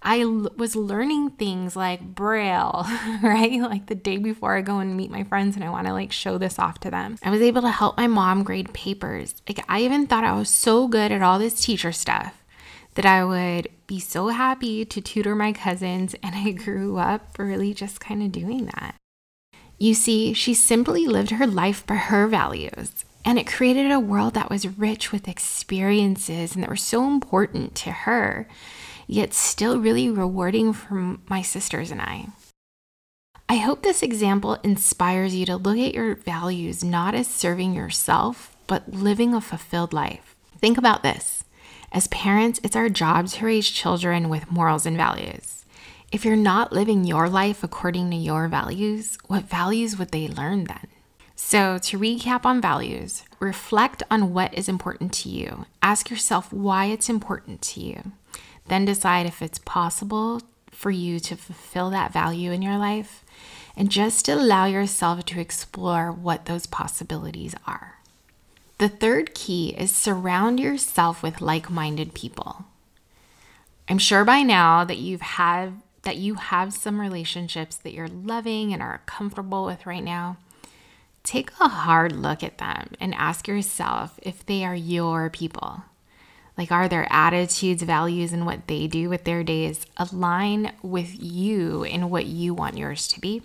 I 0.02 0.22
l- 0.22 0.52
was 0.58 0.76
learning 0.76 1.32
things 1.32 1.76
like 1.76 2.02
Braille, 2.02 2.86
right? 3.24 3.60
Like 3.60 3.88
the 3.88 3.96
day 3.96 4.18
before 4.18 4.56
I 4.56 4.62
go 4.62 4.80
and 4.80 4.96
meet 4.96 5.12
my 5.12 5.24
friends 5.24 5.56
and 5.56 5.64
I 5.64 5.70
want 5.70 5.88
to 5.88 5.94
like 5.94 6.12
show 6.12 6.38
this 6.38 6.60
off 6.60 6.80
to 6.82 6.92
them. 6.92 7.18
I 7.24 7.30
was 7.30 7.42
able 7.42 7.62
to 7.64 7.72
help 7.72 7.98
my 7.98 8.08
mom 8.08 8.44
grade 8.44 8.74
papers. 8.74 9.36
Like 9.48 9.64
I 9.68 9.82
even 9.82 10.08
thought 10.08 10.24
I 10.24 10.38
was 10.38 10.50
so 10.50 10.88
good 10.88 11.12
at 11.12 11.22
all 11.22 11.40
this 11.40 11.60
teacher 11.62 11.92
stuff 11.92 12.44
that 12.96 13.06
I 13.06 13.24
would 13.24 13.70
be 13.86 14.00
so 14.00 14.30
happy 14.30 14.84
to 14.86 15.02
tutor 15.02 15.36
my 15.36 15.54
cousins 15.54 16.16
and 16.24 16.36
I 16.36 16.52
grew 16.52 16.98
up 16.98 17.38
really 17.38 17.74
just 17.74 18.00
kind 18.00 18.24
of 18.24 18.32
doing 18.32 18.66
that. 18.66 18.96
You 19.78 19.94
see, 19.94 20.34
she 20.34 20.54
simply 20.54 21.06
lived 21.06 21.32
her 21.32 21.46
life 21.46 21.86
by 21.86 21.96
her 21.96 22.28
values. 22.28 23.06
And 23.28 23.38
it 23.38 23.46
created 23.46 23.92
a 23.92 24.00
world 24.00 24.36
that 24.36 24.50
was 24.50 24.80
rich 24.80 25.12
with 25.12 25.28
experiences 25.28 26.56
and 26.56 26.64
that 26.64 26.70
were 26.70 26.78
so 26.78 27.06
important 27.06 27.76
to 27.76 27.92
her 27.92 28.48
yet 29.06 29.34
still 29.34 29.80
really 29.80 30.10
rewarding 30.10 30.72
for 30.72 31.18
my 31.28 31.42
sisters 31.42 31.92
and 31.92 32.02
I. 32.02 32.28
I 33.50 33.58
hope 33.58 33.82
this 33.82 34.02
example 34.02 34.56
inspires 34.64 35.36
you 35.36 35.46
to 35.46 35.58
look 35.58 35.78
at 35.78 35.94
your 35.94 36.16
values 36.16 36.86
not 36.86 37.16
as 37.16 37.28
serving 37.28 37.74
yourself, 37.74 38.56
but 38.66 38.94
living 38.94 39.34
a 39.34 39.42
fulfilled 39.42 39.92
life. 39.92 40.34
Think 40.60 40.78
about 40.78 41.04
this. 41.04 41.44
As 41.92 42.08
parents, 42.08 42.62
it's 42.64 42.78
our 42.78 42.88
job 42.88 43.28
to 43.28 43.46
raise 43.46 43.70
children 43.70 44.30
with 44.30 44.52
morals 44.52 44.86
and 44.86 44.96
values. 44.96 45.66
If 46.14 46.24
you're 46.24 46.38
not 46.38 46.74
living 46.74 47.04
your 47.04 47.30
life 47.30 47.62
according 47.62 48.10
to 48.12 48.18
your 48.18 48.48
values, 48.48 49.18
what 49.28 49.44
values 49.44 49.98
would 50.00 50.12
they 50.12 50.30
learn 50.30 50.64
then? 50.64 50.88
So, 51.40 51.78
to 51.78 52.00
recap 52.00 52.46
on 52.46 52.60
values, 52.60 53.24
reflect 53.40 54.02
on 54.10 54.34
what 54.34 54.52
is 54.58 54.68
important 54.68 55.14
to 55.14 55.30
you. 55.30 55.68
Ask 55.84 56.10
yourself 56.10 56.52
why 56.52 56.86
it's 56.86 57.10
important 57.10 57.62
to 57.62 57.80
you. 57.80 58.12
Then 58.66 58.86
decide 58.86 59.28
if 59.28 59.44
it's 59.44 59.60
possible 59.60 60.42
for 60.72 60.90
you 60.90 61.20
to 61.20 61.38
fulfill 61.38 61.92
that 61.92 62.12
value 62.12 62.52
in 62.52 62.64
your 62.64 62.78
life 62.78 63.24
and 63.78 63.92
just 63.92 64.28
allow 64.28 64.66
yourself 64.66 65.26
to 65.26 65.40
explore 65.40 66.12
what 66.12 66.46
those 66.46 66.66
possibilities 66.66 67.54
are. 67.68 68.00
The 68.80 68.90
third 68.90 69.36
key 69.36 69.76
is 69.78 69.92
surround 69.92 70.60
yourself 70.60 71.22
with 71.22 71.40
like-minded 71.40 72.16
people. 72.16 72.66
I'm 73.88 74.00
sure 74.00 74.26
by 74.26 74.42
now 74.42 74.84
that 74.84 74.98
you've 74.98 75.22
had 75.22 75.82
that 76.02 76.18
you 76.18 76.36
have 76.36 76.74
some 76.74 77.00
relationships 77.00 77.76
that 77.76 77.94
you're 77.94 78.08
loving 78.08 78.74
and 78.74 78.82
are 78.82 79.02
comfortable 79.06 79.66
with 79.66 79.86
right 79.86 80.04
now. 80.04 80.38
Take 81.28 81.52
a 81.60 81.68
hard 81.68 82.14
look 82.14 82.42
at 82.42 82.58
them 82.58 82.94
and 83.02 83.14
ask 83.14 83.50
yourself 83.50 84.18
if 84.22 84.46
they 84.46 84.64
are 84.64 84.74
your 84.74 85.30
people. 85.30 85.84
Like, 86.58 86.72
are 86.72 86.88
their 86.88 87.06
attitudes, 87.12 87.84
values, 87.84 88.32
and 88.32 88.46
what 88.46 88.68
they 88.68 88.88
do 88.88 89.10
with 89.10 89.26
their 89.26 89.44
days 89.44 89.86
align 89.98 90.72
with 90.82 91.22
you 91.22 91.84
and 91.84 92.10
what 92.10 92.28
you 92.28 92.54
want 92.54 92.78
yours 92.78 93.10
to 93.10 93.20
be? 93.20 93.42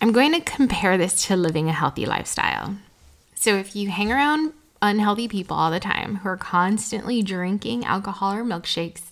I'm 0.00 0.12
going 0.12 0.34
to 0.34 0.40
compare 0.40 0.96
this 0.96 1.26
to 1.26 1.34
living 1.34 1.68
a 1.68 1.72
healthy 1.72 2.06
lifestyle. 2.06 2.76
So, 3.34 3.56
if 3.56 3.74
you 3.74 3.90
hang 3.90 4.12
around 4.12 4.52
unhealthy 4.80 5.26
people 5.26 5.56
all 5.56 5.72
the 5.72 5.80
time 5.80 6.18
who 6.18 6.28
are 6.28 6.36
constantly 6.36 7.24
drinking 7.24 7.84
alcohol 7.84 8.34
or 8.34 8.44
milkshakes, 8.44 9.02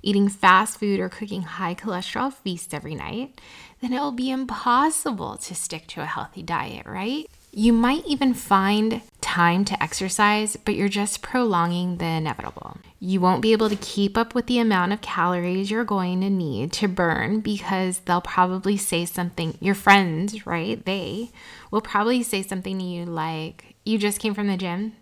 eating 0.00 0.28
fast 0.28 0.78
food, 0.78 1.00
or 1.00 1.08
cooking 1.08 1.42
high 1.42 1.74
cholesterol 1.74 2.32
feasts 2.32 2.72
every 2.72 2.94
night, 2.94 3.40
then 3.80 3.92
it 3.92 3.98
will 3.98 4.12
be 4.12 4.30
impossible 4.30 5.36
to 5.38 5.56
stick 5.56 5.88
to 5.88 6.00
a 6.00 6.06
healthy 6.06 6.44
diet, 6.44 6.86
right? 6.86 7.28
You 7.50 7.72
might 7.72 8.06
even 8.06 8.34
find 8.34 9.00
time 9.20 9.64
to 9.66 9.82
exercise, 9.82 10.56
but 10.56 10.74
you're 10.74 10.88
just 10.88 11.22
prolonging 11.22 11.96
the 11.96 12.04
inevitable. 12.04 12.78
You 13.00 13.20
won't 13.20 13.42
be 13.42 13.52
able 13.52 13.68
to 13.68 13.76
keep 13.76 14.18
up 14.18 14.34
with 14.34 14.46
the 14.46 14.58
amount 14.58 14.92
of 14.92 15.00
calories 15.00 15.70
you're 15.70 15.84
going 15.84 16.20
to 16.20 16.30
need 16.30 16.72
to 16.74 16.88
burn 16.88 17.40
because 17.40 18.00
they'll 18.00 18.20
probably 18.20 18.76
say 18.76 19.04
something, 19.04 19.56
your 19.60 19.74
friends, 19.74 20.46
right? 20.46 20.84
They 20.84 21.30
will 21.70 21.80
probably 21.80 22.22
say 22.22 22.42
something 22.42 22.78
to 22.78 22.84
you 22.84 23.06
like, 23.06 23.76
You 23.84 23.98
just 23.98 24.20
came 24.20 24.34
from 24.34 24.48
the 24.48 24.56
gym. 24.56 24.94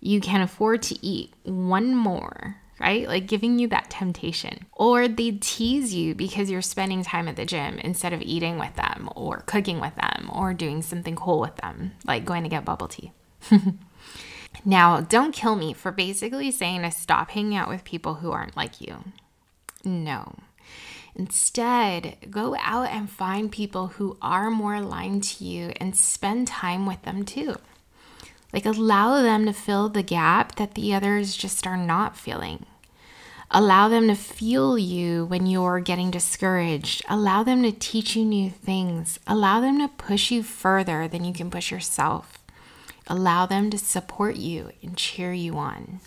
You 0.00 0.20
can 0.20 0.40
afford 0.40 0.82
to 0.82 1.06
eat 1.06 1.34
one 1.44 1.94
more 1.94 2.56
right? 2.78 3.06
Like 3.08 3.26
giving 3.26 3.58
you 3.58 3.68
that 3.68 3.90
temptation. 3.90 4.66
Or 4.72 5.08
they 5.08 5.32
tease 5.32 5.94
you 5.94 6.14
because 6.14 6.50
you're 6.50 6.62
spending 6.62 7.02
time 7.02 7.28
at 7.28 7.36
the 7.36 7.46
gym 7.46 7.78
instead 7.78 8.12
of 8.12 8.22
eating 8.22 8.58
with 8.58 8.74
them 8.76 9.08
or 9.16 9.42
cooking 9.46 9.80
with 9.80 9.94
them 9.94 10.30
or 10.32 10.54
doing 10.54 10.82
something 10.82 11.16
cool 11.16 11.40
with 11.40 11.56
them, 11.56 11.92
like 12.04 12.24
going 12.24 12.42
to 12.42 12.48
get 12.48 12.64
bubble 12.64 12.88
tea. 12.88 13.12
now, 14.64 15.00
don't 15.00 15.32
kill 15.32 15.56
me 15.56 15.72
for 15.72 15.92
basically 15.92 16.50
saying 16.50 16.82
to 16.82 16.90
stop 16.90 17.30
hanging 17.30 17.56
out 17.56 17.68
with 17.68 17.84
people 17.84 18.14
who 18.14 18.30
aren't 18.30 18.56
like 18.56 18.80
you. 18.80 19.04
No. 19.84 20.34
Instead, 21.14 22.18
go 22.30 22.54
out 22.60 22.88
and 22.90 23.08
find 23.08 23.50
people 23.50 23.86
who 23.86 24.18
are 24.20 24.50
more 24.50 24.74
aligned 24.74 25.24
to 25.24 25.44
you 25.44 25.72
and 25.80 25.96
spend 25.96 26.46
time 26.46 26.84
with 26.84 27.00
them 27.02 27.24
too. 27.24 27.56
Like, 28.52 28.66
allow 28.66 29.22
them 29.22 29.46
to 29.46 29.52
fill 29.52 29.88
the 29.88 30.02
gap 30.02 30.56
that 30.56 30.74
the 30.74 30.94
others 30.94 31.36
just 31.36 31.66
are 31.66 31.76
not 31.76 32.16
feeling. 32.16 32.66
Allow 33.50 33.88
them 33.88 34.08
to 34.08 34.14
feel 34.14 34.76
you 34.76 35.24
when 35.26 35.46
you're 35.46 35.80
getting 35.80 36.10
discouraged. 36.10 37.02
Allow 37.08 37.42
them 37.44 37.62
to 37.62 37.72
teach 37.72 38.16
you 38.16 38.24
new 38.24 38.50
things. 38.50 39.20
Allow 39.26 39.60
them 39.60 39.78
to 39.78 39.88
push 39.88 40.30
you 40.30 40.42
further 40.42 41.06
than 41.06 41.24
you 41.24 41.32
can 41.32 41.50
push 41.50 41.70
yourself. 41.70 42.38
Allow 43.06 43.46
them 43.46 43.70
to 43.70 43.78
support 43.78 44.36
you 44.36 44.72
and 44.82 44.96
cheer 44.96 45.32
you 45.32 45.56
on. 45.58 46.00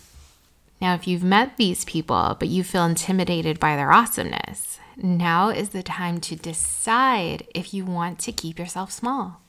Now, 0.82 0.94
if 0.94 1.06
you've 1.06 1.24
met 1.24 1.56
these 1.56 1.84
people, 1.84 2.36
but 2.38 2.48
you 2.48 2.62
feel 2.62 2.84
intimidated 2.84 3.58
by 3.58 3.76
their 3.76 3.92
awesomeness, 3.92 4.78
now 4.96 5.48
is 5.48 5.70
the 5.70 5.82
time 5.82 6.20
to 6.22 6.36
decide 6.36 7.46
if 7.54 7.72
you 7.72 7.86
want 7.86 8.18
to 8.20 8.32
keep 8.32 8.58
yourself 8.58 8.90
small 8.90 9.40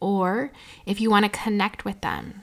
or 0.00 0.52
if 0.86 1.00
you 1.00 1.10
want 1.10 1.24
to 1.24 1.38
connect 1.38 1.84
with 1.84 2.00
them. 2.00 2.42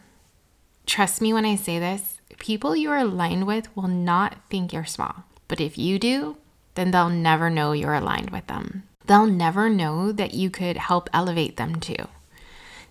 Trust 0.85 1.21
me 1.21 1.33
when 1.33 1.45
I 1.45 1.55
say 1.55 1.79
this, 1.79 2.21
people 2.39 2.75
you 2.75 2.89
are 2.91 2.97
aligned 2.97 3.45
with 3.45 3.75
will 3.75 3.87
not 3.87 4.37
think 4.49 4.71
you're 4.71 4.85
small. 4.85 5.25
But 5.47 5.59
if 5.59 5.77
you 5.77 5.99
do, 5.99 6.37
then 6.75 6.91
they'll 6.91 7.09
never 7.09 7.49
know 7.49 7.71
you're 7.71 7.93
aligned 7.93 8.29
with 8.29 8.47
them. 8.47 8.83
They'll 9.05 9.25
never 9.25 9.69
know 9.69 10.11
that 10.11 10.33
you 10.33 10.49
could 10.49 10.77
help 10.77 11.09
elevate 11.13 11.57
them 11.57 11.79
too. 11.79 12.07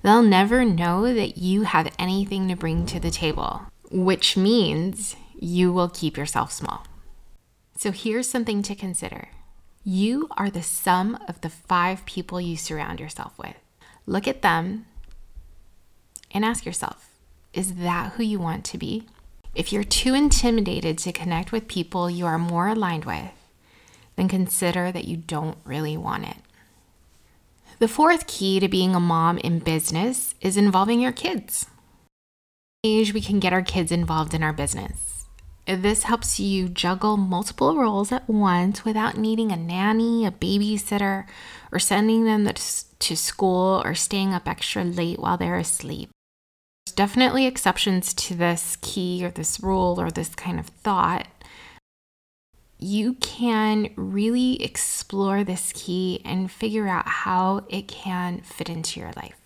They'll 0.02 0.22
never 0.22 0.64
know 0.64 1.12
that 1.14 1.38
you 1.38 1.62
have 1.62 1.94
anything 1.98 2.48
to 2.48 2.56
bring 2.56 2.86
to 2.86 3.00
the 3.00 3.10
table, 3.10 3.62
which 3.90 4.36
means 4.36 5.16
you 5.38 5.72
will 5.72 5.88
keep 5.88 6.16
yourself 6.16 6.52
small. 6.52 6.86
So 7.76 7.92
here's 7.92 8.28
something 8.28 8.62
to 8.62 8.74
consider 8.74 9.28
you 9.84 10.28
are 10.36 10.50
the 10.50 10.62
sum 10.62 11.16
of 11.28 11.40
the 11.42 11.50
five 11.50 12.04
people 12.06 12.40
you 12.40 12.56
surround 12.56 12.98
yourself 12.98 13.38
with. 13.38 13.54
Look 14.06 14.28
at 14.28 14.42
them 14.42 14.86
and 16.30 16.44
ask 16.44 16.64
yourself 16.64 17.10
is 17.52 17.76
that 17.76 18.12
who 18.12 18.22
you 18.22 18.38
want 18.38 18.64
to 18.66 18.78
be? 18.78 19.06
If 19.54 19.72
you're 19.72 19.82
too 19.82 20.14
intimidated 20.14 20.98
to 20.98 21.12
connect 21.12 21.50
with 21.50 21.68
people 21.68 22.10
you 22.10 22.26
are 22.26 22.38
more 22.38 22.68
aligned 22.68 23.06
with, 23.06 23.30
then 24.16 24.28
consider 24.28 24.92
that 24.92 25.06
you 25.06 25.16
don't 25.16 25.56
really 25.64 25.96
want 25.96 26.28
it. 26.28 26.36
The 27.78 27.88
fourth 27.88 28.26
key 28.26 28.60
to 28.60 28.68
being 28.68 28.94
a 28.94 29.00
mom 29.00 29.38
in 29.38 29.58
business 29.58 30.34
is 30.42 30.58
involving 30.58 31.00
your 31.00 31.12
kids. 31.12 31.66
Age 32.84 33.14
we 33.14 33.22
can 33.22 33.40
get 33.40 33.54
our 33.54 33.62
kids 33.62 33.90
involved 33.90 34.34
in 34.34 34.42
our 34.42 34.52
business. 34.52 35.15
This 35.66 36.04
helps 36.04 36.38
you 36.38 36.68
juggle 36.68 37.16
multiple 37.16 37.76
roles 37.76 38.12
at 38.12 38.28
once 38.28 38.84
without 38.84 39.18
needing 39.18 39.50
a 39.50 39.56
nanny, 39.56 40.24
a 40.24 40.30
babysitter, 40.30 41.26
or 41.72 41.80
sending 41.80 42.24
them 42.24 42.46
to 42.46 43.16
school 43.16 43.82
or 43.84 43.94
staying 43.94 44.32
up 44.32 44.46
extra 44.46 44.84
late 44.84 45.18
while 45.18 45.36
they're 45.36 45.56
asleep. 45.56 46.10
There's 46.86 46.94
definitely 46.94 47.46
exceptions 47.46 48.14
to 48.14 48.34
this 48.34 48.76
key 48.80 49.24
or 49.24 49.30
this 49.32 49.58
rule 49.60 50.00
or 50.00 50.10
this 50.12 50.36
kind 50.36 50.60
of 50.60 50.66
thought. 50.66 51.26
You 52.78 53.14
can 53.14 53.90
really 53.96 54.62
explore 54.62 55.42
this 55.42 55.72
key 55.74 56.20
and 56.24 56.48
figure 56.48 56.86
out 56.86 57.08
how 57.08 57.64
it 57.68 57.88
can 57.88 58.40
fit 58.42 58.68
into 58.68 59.00
your 59.00 59.12
life. 59.16 59.45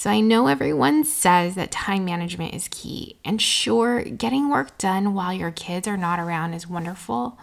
So, 0.00 0.08
I 0.08 0.20
know 0.20 0.46
everyone 0.46 1.04
says 1.04 1.56
that 1.56 1.70
time 1.70 2.06
management 2.06 2.54
is 2.54 2.68
key, 2.70 3.18
and 3.22 3.38
sure, 3.38 4.02
getting 4.02 4.48
work 4.48 4.78
done 4.78 5.12
while 5.12 5.34
your 5.34 5.50
kids 5.50 5.86
are 5.86 5.98
not 5.98 6.18
around 6.18 6.54
is 6.54 6.66
wonderful, 6.66 7.38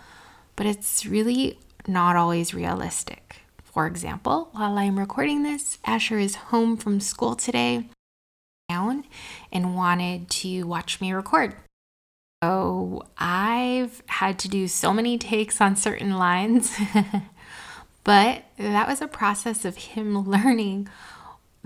but 0.56 0.66
it's 0.66 1.06
really 1.06 1.60
not 1.88 2.16
always 2.16 2.56
realistic. 2.56 3.42
For 3.64 3.86
example, 3.86 4.50
while 4.54 4.76
I'm 4.76 4.98
recording 4.98 5.44
this, 5.44 5.78
Asher 5.86 6.18
is 6.18 6.34
home 6.50 6.78
from 6.78 7.00
school 7.00 7.36
today. 7.36 7.90
Down 8.68 9.04
and 9.52 9.76
wanted 9.76 10.28
to 10.32 10.64
watch 10.64 11.00
me 11.00 11.14
record. 11.14 11.56
So 12.44 13.06
I've 13.20 14.02
had 14.08 14.40
to 14.40 14.50
do 14.50 14.68
so 14.68 14.92
many 14.92 15.20
takes 15.20 15.62
on 15.62 15.76
certain 15.76 16.18
lines, 16.18 16.76
but 18.04 18.46
that 18.58 18.88
was 18.88 19.00
a 19.00 19.08
process 19.08 19.64
of 19.64 19.78
him 19.78 20.18
learning 20.28 20.90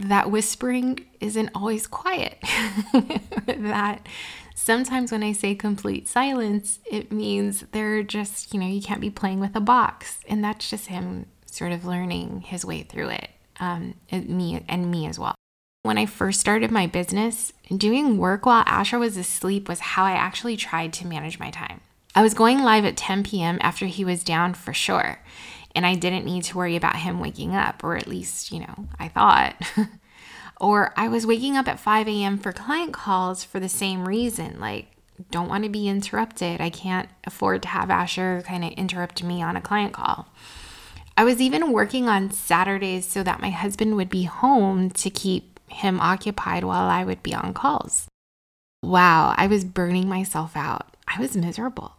that 0.10 0.32
whispering 0.32 1.06
isn't 1.20 1.50
always 1.56 1.88
quiet. 1.88 2.38
that 3.46 4.08
sometimes 4.56 5.12
when 5.12 5.24
I 5.24 5.32
say 5.32 5.56
complete 5.56 6.08
silence, 6.08 6.80
it 6.90 7.12
means 7.12 7.66
they're 7.72 8.04
just, 8.04 8.54
you 8.54 8.60
know, 8.60 8.68
you 8.68 8.82
can't 8.82 9.02
be 9.02 9.10
playing 9.10 9.40
with 9.40 9.56
a 9.56 9.62
box. 9.62 10.20
And 10.28 10.44
that's 10.44 10.70
just 10.70 10.88
him 10.88 11.26
sort 11.46 11.72
of 11.72 11.86
learning 11.86 12.42
his 12.42 12.64
way 12.64 12.84
through 12.84 13.10
it, 13.10 13.30
um, 13.60 13.96
and 14.10 14.30
me 14.30 14.64
and 14.68 14.90
me 14.90 15.06
as 15.06 15.20
well. 15.20 15.36
When 15.84 15.98
I 15.98 16.06
first 16.06 16.40
started 16.40 16.72
my 16.72 16.88
business, 16.88 17.54
doing 17.76 18.18
work 18.18 18.46
while 18.46 18.64
Asher 18.68 19.00
was 19.00 19.18
asleep 19.18 19.68
was 19.68 19.80
how 19.80 20.06
I 20.06 20.12
actually 20.12 20.56
tried 20.56 20.94
to 20.94 21.08
manage 21.08 21.40
my 21.40 21.50
time. 21.50 21.82
I 22.14 22.22
was 22.22 22.34
going 22.34 22.60
live 22.60 22.86
at 22.86 22.98
10 22.98 23.24
p.m. 23.24 23.58
after 23.62 23.86
he 23.88 24.06
was 24.06 24.24
down 24.24 24.54
for 24.54 24.74
sure 24.74 25.20
and 25.76 25.86
I 25.86 25.96
didn't 25.96 26.26
need 26.26 26.44
to 26.46 26.58
worry 26.58 26.76
about 26.76 26.98
him 26.98 27.20
waking 27.20 27.56
up, 27.56 27.84
or 27.84 27.96
at 27.96 28.08
least, 28.08 28.52
you 28.52 28.60
know, 28.60 28.88
I 29.00 29.08
thought. 29.08 29.56
or 30.62 30.94
I 30.96 31.08
was 31.08 31.26
waking 31.26 31.58
up 31.58 31.68
at 31.68 31.80
5 31.80 32.08
a.m. 32.08 32.38
for 32.38 32.52
client 32.52 32.94
calls 32.94 33.44
for 33.44 33.60
the 33.60 33.70
same 33.70 34.08
reason, 34.08 34.60
like, 34.60 34.88
don't 35.30 35.50
want 35.50 35.64
to 35.64 35.70
be 35.70 35.88
interrupted. 35.88 36.60
I 36.62 36.70
can't 36.70 37.10
afford 37.26 37.62
to 37.64 37.68
have 37.68 37.90
Asher 37.90 38.44
kind 38.46 38.64
of 38.64 38.72
interrupt 38.72 39.24
me 39.24 39.42
on 39.42 39.56
a 39.56 39.62
client 39.62 39.94
call. 39.94 40.28
I 41.18 41.24
was 41.24 41.40
even 41.40 41.72
working 41.72 42.10
on 42.10 42.32
Saturdays 42.32 43.06
so 43.06 43.22
that 43.24 43.42
my 43.42 43.50
husband 43.50 43.96
would 43.96 44.10
be 44.10 44.24
home 44.24 44.90
to 44.92 45.10
keep 45.10 45.60
him 45.68 46.00
occupied 46.00 46.64
while 46.64 46.90
I 46.90 47.04
would 47.04 47.22
be 47.22 47.34
on 47.34 47.54
calls. 47.54 48.08
Wow, 48.82 49.36
I 49.38 49.48
was 49.48 49.64
burning 49.64 50.10
myself 50.10 50.56
out. 50.56 50.96
I 51.08 51.20
was 51.20 51.38
miserable. 51.38 51.94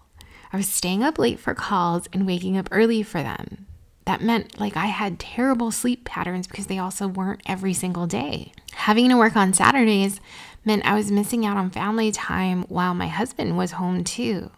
I 0.52 0.58
was 0.58 0.68
staying 0.68 1.02
up 1.02 1.18
late 1.18 1.40
for 1.40 1.54
calls 1.54 2.06
and 2.12 2.26
waking 2.26 2.58
up 2.58 2.68
early 2.70 3.02
for 3.02 3.22
them. 3.22 3.66
That 4.04 4.20
meant 4.20 4.60
like 4.60 4.76
I 4.76 4.86
had 4.86 5.18
terrible 5.18 5.70
sleep 5.70 6.04
patterns 6.04 6.46
because 6.46 6.66
they 6.66 6.78
also 6.78 7.08
weren't 7.08 7.40
every 7.46 7.72
single 7.72 8.06
day. 8.06 8.52
Having 8.72 9.10
to 9.10 9.16
work 9.16 9.36
on 9.36 9.54
Saturdays 9.54 10.20
meant 10.64 10.84
I 10.84 10.94
was 10.94 11.10
missing 11.10 11.46
out 11.46 11.56
on 11.56 11.70
family 11.70 12.12
time 12.12 12.64
while 12.64 12.94
my 12.94 13.06
husband 13.06 13.56
was 13.56 13.72
home 13.72 14.04
too, 14.04 14.50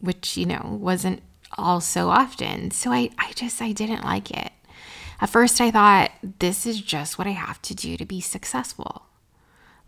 which, 0.00 0.36
you 0.36 0.46
know, 0.46 0.78
wasn't 0.80 1.22
all 1.58 1.80
so 1.80 2.08
often. 2.08 2.70
So 2.70 2.92
I, 2.92 3.10
I 3.18 3.32
just, 3.32 3.60
I 3.60 3.72
didn't 3.72 4.04
like 4.04 4.30
it. 4.30 4.52
At 5.20 5.30
first, 5.30 5.60
I 5.60 5.70
thought, 5.70 6.10
this 6.38 6.66
is 6.66 6.80
just 6.80 7.18
what 7.18 7.26
I 7.26 7.30
have 7.30 7.60
to 7.62 7.74
do 7.74 7.96
to 7.96 8.04
be 8.04 8.20
successful. 8.20 9.02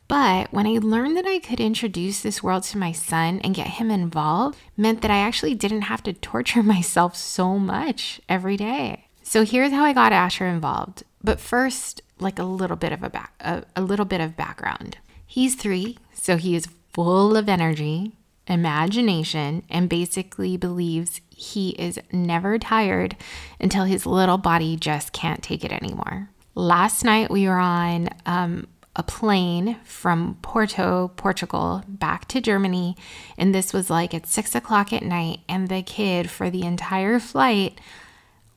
But 0.07 0.53
when 0.53 0.67
I 0.67 0.79
learned 0.81 1.17
that 1.17 1.27
I 1.27 1.39
could 1.39 1.61
introduce 1.61 2.21
this 2.21 2.43
world 2.43 2.63
to 2.65 2.79
my 2.79 2.93
son 2.93 3.41
and 3.43 3.55
get 3.55 3.67
him 3.67 3.91
involved, 3.91 4.59
meant 4.77 5.01
that 5.03 5.11
I 5.11 5.19
actually 5.19 5.55
didn't 5.55 5.83
have 5.83 6.03
to 6.05 6.13
torture 6.13 6.63
myself 6.75 7.17
so 7.17 7.59
much 7.59 8.21
every 8.29 8.57
day. 8.57 9.07
So 9.23 9.45
here's 9.45 9.73
how 9.73 9.85
I 9.85 9.93
got 9.93 10.13
Asher 10.13 10.47
involved. 10.47 11.05
But 11.23 11.41
first, 11.41 12.03
like 12.19 12.39
a 12.39 12.45
little 12.45 12.77
bit 12.77 12.93
of 12.93 13.03
a 13.03 13.11
back 13.11 13.33
a, 13.41 13.65
a 13.75 13.83
little 13.83 14.05
bit 14.05 14.21
of 14.21 14.37
background. 14.37 14.99
He's 15.27 15.55
3, 15.55 15.99
so 16.13 16.37
he 16.37 16.55
is 16.55 16.69
full 16.93 17.37
of 17.37 17.49
energy, 17.49 18.13
imagination, 18.47 19.65
and 19.69 19.89
basically 19.89 20.57
believes 20.57 21.21
he 21.31 21.71
is 21.71 21.99
never 22.13 22.59
tired 22.59 23.17
until 23.59 23.85
his 23.85 24.07
little 24.07 24.39
body 24.39 24.77
just 24.77 25.13
can't 25.13 25.43
take 25.43 25.65
it 25.65 25.73
anymore. 25.73 26.29
Last 26.55 27.05
night 27.05 27.31
we 27.31 27.49
were 27.49 27.59
on 27.59 28.11
um, 28.27 28.69
a 28.97 29.03
plane 29.03 29.77
from 29.85 30.39
Porto, 30.43 31.13
Portugal, 31.17 31.83
back 31.89 32.29
to 32.29 32.41
Germany. 32.41 32.97
And 33.37 33.55
this 33.55 33.73
was 33.73 33.91
like 33.91 34.15
at 34.15 34.27
six 34.27 34.55
o'clock 34.55 34.93
at 34.93 35.03
night. 35.03 35.41
And 35.49 35.69
the 35.69 35.83
kid, 35.83 36.31
for 36.31 36.51
the 36.51 36.63
entire 36.63 37.19
flight, 37.19 37.81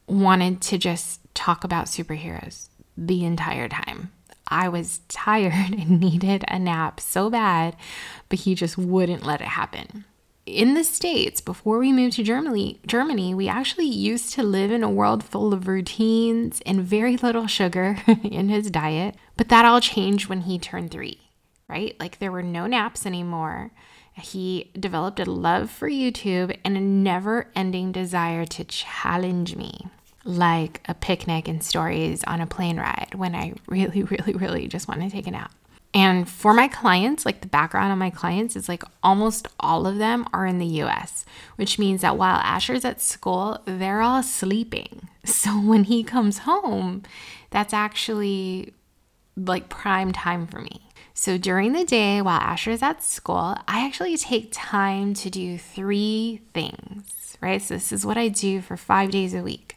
wanted 0.07 0.61
to 0.61 0.77
just 0.77 1.21
talk 1.33 1.63
about 1.63 1.87
superheroes 1.87 2.69
the 2.95 3.25
entire 3.25 3.67
time. 3.67 4.11
I 4.47 4.69
was 4.69 5.01
tired 5.07 5.53
and 5.73 5.99
needed 5.99 6.45
a 6.47 6.59
nap 6.59 6.99
so 6.99 7.29
bad, 7.29 7.75
but 8.29 8.39
he 8.39 8.55
just 8.55 8.77
wouldn't 8.77 9.25
let 9.25 9.41
it 9.41 9.47
happen 9.47 10.05
in 10.47 10.75
the 10.75 10.83
states 10.83 11.41
before 11.41 11.77
we 11.77 11.91
moved 11.91 12.15
to 12.15 12.23
Germany, 12.23 12.79
Germany, 12.87 13.35
we 13.35 13.49
actually 13.49 13.85
used 13.85 14.33
to 14.33 14.43
live 14.43 14.71
in 14.71 14.81
a 14.81 14.89
world 14.89 15.23
full 15.23 15.53
of 15.53 15.67
routines 15.67 16.61
and 16.65 16.81
very 16.81 17.17
little 17.17 17.47
sugar 17.47 17.97
in 18.23 18.47
his 18.47 18.71
diet. 18.71 19.15
But 19.35 19.49
that 19.49 19.65
all 19.65 19.81
changed 19.81 20.29
when 20.29 20.41
he 20.41 20.57
turned 20.57 20.91
3, 20.91 21.19
right? 21.67 21.95
Like 21.99 22.19
there 22.19 22.31
were 22.31 22.43
no 22.43 22.65
naps 22.65 23.05
anymore. 23.05 23.71
He 24.13 24.71
developed 24.79 25.19
a 25.19 25.29
love 25.29 25.69
for 25.69 25.89
YouTube 25.89 26.57
and 26.63 26.77
a 26.77 26.81
never-ending 26.81 27.91
desire 27.91 28.45
to 28.45 28.63
challenge 28.63 29.55
me. 29.55 29.87
Like 30.23 30.81
a 30.87 30.93
picnic 30.93 31.47
and 31.47 31.61
stories 31.61 32.23
on 32.23 32.41
a 32.41 32.47
plane 32.47 32.77
ride 32.79 33.15
when 33.15 33.35
I 33.35 33.53
really, 33.67 34.03
really, 34.03 34.33
really 34.33 34.67
just 34.67 34.87
want 34.87 35.01
to 35.01 35.09
take 35.09 35.27
a 35.27 35.31
nap. 35.31 35.53
And 35.93 36.29
for 36.29 36.53
my 36.53 36.67
clients, 36.67 37.25
like 37.25 37.41
the 37.41 37.47
background 37.47 37.91
on 37.91 37.97
my 37.97 38.09
clients 38.09 38.55
is 38.55 38.69
like 38.69 38.83
almost 39.01 39.47
all 39.59 39.87
of 39.87 39.97
them 39.97 40.27
are 40.33 40.45
in 40.45 40.59
the 40.59 40.81
US, 40.83 41.25
which 41.55 41.79
means 41.79 42.01
that 42.01 42.17
while 42.17 42.37
Asher's 42.37 42.85
at 42.85 43.01
school, 43.01 43.61
they're 43.65 44.01
all 44.01 44.23
sleeping. 44.23 45.09
So 45.27 45.49
when 45.59 45.83
he 45.83 46.03
comes 46.05 46.39
home, 46.39 47.03
that's 47.49 47.73
actually 47.73 48.73
like 49.35 49.67
prime 49.67 50.13
time 50.13 50.47
for 50.47 50.61
me. 50.61 50.87
So 51.13 51.37
during 51.37 51.73
the 51.73 51.83
day 51.83 52.21
while 52.21 52.39
Asher's 52.39 52.81
at 52.81 53.03
school, 53.03 53.57
I 53.67 53.85
actually 53.85 54.15
take 54.15 54.49
time 54.53 55.13
to 55.15 55.29
do 55.29 55.57
three 55.57 56.41
things, 56.53 57.37
right? 57.41 57.61
So 57.61 57.73
this 57.73 57.91
is 57.91 58.05
what 58.05 58.17
I 58.17 58.29
do 58.29 58.61
for 58.61 58.77
five 58.77 59.11
days 59.11 59.33
a 59.33 59.43
week. 59.43 59.75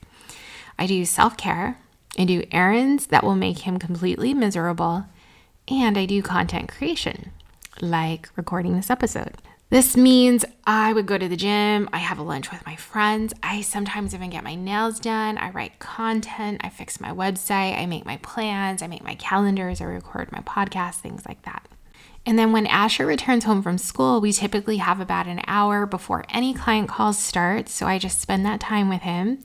I 0.79 0.87
do 0.87 1.05
self 1.05 1.37
care, 1.37 1.79
I 2.17 2.27
do 2.27 2.45
errands 2.53 3.07
that 3.07 3.25
will 3.25 3.35
make 3.35 3.61
him 3.61 3.79
completely 3.79 4.35
miserable 4.35 5.07
and 5.71 5.97
I 5.97 6.05
do 6.05 6.21
content 6.21 6.69
creation, 6.69 7.31
like 7.81 8.29
recording 8.37 8.75
this 8.75 8.91
episode. 8.91 9.37
This 9.71 9.97
means 9.97 10.45
I 10.67 10.93
would 10.93 11.07
go 11.07 11.17
to 11.17 11.29
the 11.29 11.37
gym, 11.37 11.89
I 11.93 11.99
have 11.99 12.19
a 12.19 12.25
lunch 12.25 12.51
with 12.51 12.67
my 12.67 12.75
friends, 12.75 13.33
I 13.41 13.61
sometimes 13.61 14.13
even 14.13 14.29
get 14.29 14.43
my 14.43 14.57
nails 14.57 14.99
done, 14.99 15.39
I 15.39 15.51
write 15.51 15.79
content, 15.79 16.61
I 16.65 16.71
fix 16.71 17.01
my 17.01 17.13
website, 17.13 17.79
I 17.79 17.87
make 17.87 18.05
my 18.05 18.17
plans, 18.17 18.83
I 18.83 18.89
make 18.89 19.05
my 19.05 19.15
calendars, 19.15 19.81
I 19.81 19.85
record 19.85 20.33
my 20.33 20.41
podcast, 20.41 20.97
things 20.97 21.25
like 21.25 21.43
that. 21.43 21.69
And 22.27 22.39
then 22.39 22.53
when 22.53 22.67
Asher 22.67 23.07
returns 23.07 23.45
home 23.45 23.63
from 23.63 23.79
school, 23.79 24.21
we 24.21 24.33
typically 24.33 24.77
have 24.79 25.01
about 25.01 25.27
an 25.27 25.41
hour 25.47 25.87
before 25.87 26.25
any 26.29 26.53
client 26.53 26.89
calls 26.89 27.19
start. 27.19 27.69
So 27.69 27.87
I 27.87 27.99
just 27.99 28.21
spend 28.21 28.45
that 28.45 28.61
time 28.61 28.89
with 28.89 29.03
him. 29.03 29.43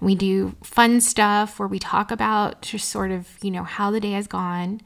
We 0.00 0.14
do 0.14 0.54
fun 0.62 1.00
stuff 1.00 1.58
where 1.58 1.68
we 1.68 1.78
talk 1.78 2.10
about 2.10 2.62
just 2.62 2.88
sort 2.88 3.10
of, 3.10 3.28
you 3.42 3.50
know, 3.50 3.62
how 3.62 3.90
the 3.90 4.00
day 4.00 4.12
has 4.12 4.26
gone. 4.26 4.80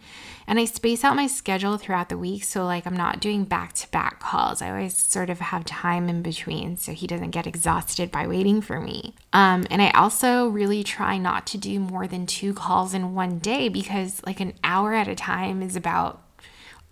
And 0.46 0.58
I 0.58 0.64
space 0.64 1.04
out 1.04 1.16
my 1.16 1.26
schedule 1.26 1.76
throughout 1.76 2.08
the 2.08 2.18
week. 2.18 2.44
So, 2.44 2.64
like, 2.64 2.86
I'm 2.86 2.96
not 2.96 3.20
doing 3.20 3.44
back 3.44 3.72
to 3.74 3.90
back 3.90 4.20
calls. 4.20 4.62
I 4.62 4.70
always 4.70 4.96
sort 4.96 5.30
of 5.30 5.38
have 5.38 5.64
time 5.64 6.08
in 6.08 6.22
between 6.22 6.76
so 6.76 6.92
he 6.92 7.06
doesn't 7.06 7.30
get 7.30 7.46
exhausted 7.46 8.10
by 8.10 8.26
waiting 8.26 8.60
for 8.60 8.80
me. 8.80 9.14
Um, 9.32 9.66
and 9.70 9.80
I 9.80 9.90
also 9.90 10.48
really 10.48 10.82
try 10.82 11.18
not 11.18 11.46
to 11.48 11.58
do 11.58 11.78
more 11.78 12.06
than 12.06 12.26
two 12.26 12.54
calls 12.54 12.94
in 12.94 13.14
one 13.14 13.38
day 13.38 13.68
because, 13.68 14.22
like, 14.26 14.40
an 14.40 14.54
hour 14.64 14.94
at 14.94 15.08
a 15.08 15.14
time 15.14 15.62
is 15.62 15.76
about 15.76 16.22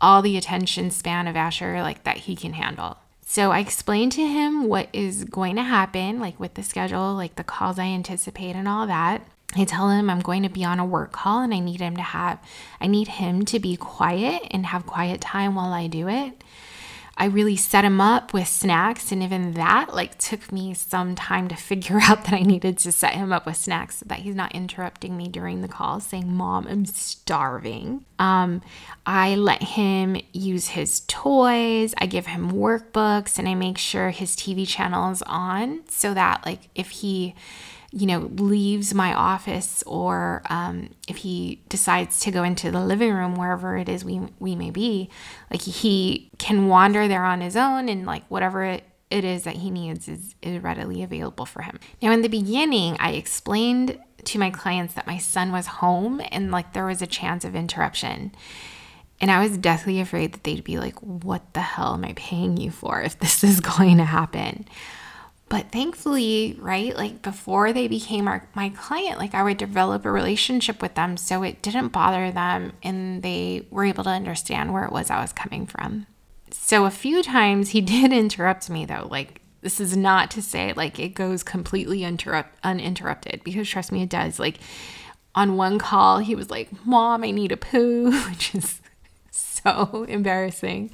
all 0.00 0.22
the 0.22 0.36
attention 0.36 0.90
span 0.90 1.26
of 1.26 1.34
Asher, 1.34 1.82
like, 1.82 2.04
that 2.04 2.18
he 2.18 2.36
can 2.36 2.52
handle. 2.52 2.98
So 3.30 3.52
I 3.52 3.58
explained 3.58 4.12
to 4.12 4.26
him 4.26 4.68
what 4.68 4.88
is 4.94 5.24
going 5.24 5.56
to 5.56 5.62
happen, 5.62 6.18
like 6.18 6.40
with 6.40 6.54
the 6.54 6.62
schedule, 6.62 7.12
like 7.12 7.34
the 7.34 7.44
calls 7.44 7.78
I 7.78 7.84
anticipate 7.84 8.56
and 8.56 8.66
all 8.66 8.86
that. 8.86 9.20
I 9.54 9.64
tell 9.64 9.90
him 9.90 10.08
I'm 10.08 10.20
going 10.20 10.44
to 10.44 10.48
be 10.48 10.64
on 10.64 10.80
a 10.80 10.86
work 10.86 11.12
call 11.12 11.42
and 11.42 11.52
I 11.52 11.58
need 11.58 11.80
him 11.80 11.94
to 11.96 12.02
have, 12.02 12.42
I 12.80 12.86
need 12.86 13.06
him 13.06 13.44
to 13.44 13.58
be 13.58 13.76
quiet 13.76 14.44
and 14.50 14.64
have 14.64 14.86
quiet 14.86 15.20
time 15.20 15.54
while 15.54 15.74
I 15.74 15.88
do 15.88 16.08
it. 16.08 16.42
I 17.20 17.24
really 17.24 17.56
set 17.56 17.84
him 17.84 18.00
up 18.00 18.32
with 18.32 18.46
snacks, 18.46 19.10
and 19.10 19.24
even 19.24 19.54
that 19.54 19.92
like 19.92 20.18
took 20.18 20.52
me 20.52 20.72
some 20.72 21.16
time 21.16 21.48
to 21.48 21.56
figure 21.56 21.98
out 22.02 22.24
that 22.24 22.32
I 22.32 22.42
needed 22.42 22.78
to 22.78 22.92
set 22.92 23.14
him 23.14 23.32
up 23.32 23.44
with 23.44 23.56
snacks 23.56 23.98
so 23.98 24.06
that 24.08 24.20
he's 24.20 24.36
not 24.36 24.54
interrupting 24.54 25.16
me 25.16 25.26
during 25.26 25.60
the 25.60 25.68
call, 25.68 25.98
saying, 25.98 26.32
"Mom, 26.32 26.68
I'm 26.68 26.86
starving." 26.86 28.04
Um, 28.20 28.62
I 29.04 29.34
let 29.34 29.62
him 29.62 30.16
use 30.32 30.68
his 30.68 31.00
toys. 31.08 31.92
I 31.98 32.06
give 32.06 32.26
him 32.26 32.52
workbooks, 32.52 33.36
and 33.38 33.48
I 33.48 33.54
make 33.54 33.78
sure 33.78 34.10
his 34.10 34.36
TV 34.36 34.66
channel 34.66 35.10
is 35.10 35.22
on 35.22 35.80
so 35.88 36.14
that 36.14 36.46
like 36.46 36.68
if 36.76 36.90
he 36.90 37.34
you 37.90 38.06
know, 38.06 38.30
leaves 38.36 38.92
my 38.92 39.14
office 39.14 39.82
or 39.86 40.42
um, 40.50 40.90
if 41.08 41.16
he 41.18 41.62
decides 41.68 42.20
to 42.20 42.30
go 42.30 42.42
into 42.42 42.70
the 42.70 42.84
living 42.84 43.12
room, 43.12 43.34
wherever 43.34 43.76
it 43.78 43.88
is 43.88 44.04
we, 44.04 44.20
we 44.38 44.54
may 44.54 44.70
be, 44.70 45.08
like 45.50 45.62
he 45.62 46.30
can 46.38 46.68
wander 46.68 47.08
there 47.08 47.24
on 47.24 47.40
his 47.40 47.56
own 47.56 47.88
and 47.88 48.04
like 48.04 48.24
whatever 48.28 48.62
it, 48.62 48.84
it 49.10 49.24
is 49.24 49.44
that 49.44 49.56
he 49.56 49.70
needs 49.70 50.06
is, 50.06 50.34
is 50.42 50.62
readily 50.62 51.02
available 51.02 51.46
for 51.46 51.62
him. 51.62 51.80
Now, 52.02 52.12
in 52.12 52.20
the 52.20 52.28
beginning, 52.28 52.96
I 53.00 53.12
explained 53.12 53.98
to 54.24 54.38
my 54.38 54.50
clients 54.50 54.92
that 54.94 55.06
my 55.06 55.16
son 55.16 55.50
was 55.50 55.66
home 55.66 56.20
and 56.30 56.50
like 56.50 56.74
there 56.74 56.84
was 56.84 57.00
a 57.00 57.06
chance 57.06 57.44
of 57.44 57.54
interruption. 57.54 58.32
And 59.20 59.30
I 59.30 59.40
was 59.40 59.56
deathly 59.56 59.98
afraid 59.98 60.32
that 60.34 60.44
they'd 60.44 60.62
be 60.62 60.78
like, 60.78 60.98
what 61.00 61.54
the 61.54 61.60
hell 61.60 61.94
am 61.94 62.04
I 62.04 62.12
paying 62.14 62.58
you 62.58 62.70
for 62.70 63.00
if 63.00 63.18
this 63.18 63.42
is 63.42 63.60
going 63.78 63.96
to 63.96 64.04
happen? 64.04 64.66
But 65.48 65.72
thankfully, 65.72 66.56
right, 66.60 66.94
like 66.94 67.22
before 67.22 67.72
they 67.72 67.88
became 67.88 68.28
our, 68.28 68.46
my 68.54 68.68
client, 68.68 69.18
like 69.18 69.34
I 69.34 69.42
would 69.42 69.56
develop 69.56 70.04
a 70.04 70.10
relationship 70.10 70.82
with 70.82 70.94
them 70.94 71.16
so 71.16 71.42
it 71.42 71.62
didn't 71.62 71.88
bother 71.88 72.30
them 72.30 72.72
and 72.82 73.22
they 73.22 73.66
were 73.70 73.84
able 73.84 74.04
to 74.04 74.10
understand 74.10 74.72
where 74.72 74.84
it 74.84 74.92
was 74.92 75.10
I 75.10 75.22
was 75.22 75.32
coming 75.32 75.66
from. 75.66 76.06
So 76.50 76.84
a 76.84 76.90
few 76.90 77.22
times 77.22 77.70
he 77.70 77.80
did 77.82 78.12
interrupt 78.12 78.68
me 78.68 78.84
though, 78.84 79.08
like 79.10 79.40
this 79.60 79.80
is 79.80 79.96
not 79.96 80.30
to 80.32 80.42
say 80.42 80.72
like 80.74 80.98
it 80.98 81.14
goes 81.14 81.42
completely 81.42 82.04
interrupt 82.04 82.58
uninterrupted 82.62 83.42
because 83.42 83.68
trust 83.68 83.90
me 83.90 84.02
it 84.02 84.10
does. 84.10 84.38
Like 84.38 84.58
on 85.34 85.56
one 85.56 85.78
call 85.78 86.18
he 86.18 86.34
was 86.34 86.50
like, 86.50 86.68
"Mom, 86.84 87.24
I 87.24 87.30
need 87.30 87.52
a 87.52 87.56
poo," 87.56 88.10
which 88.28 88.54
is 88.54 88.80
so 89.64 90.04
embarrassing. 90.04 90.90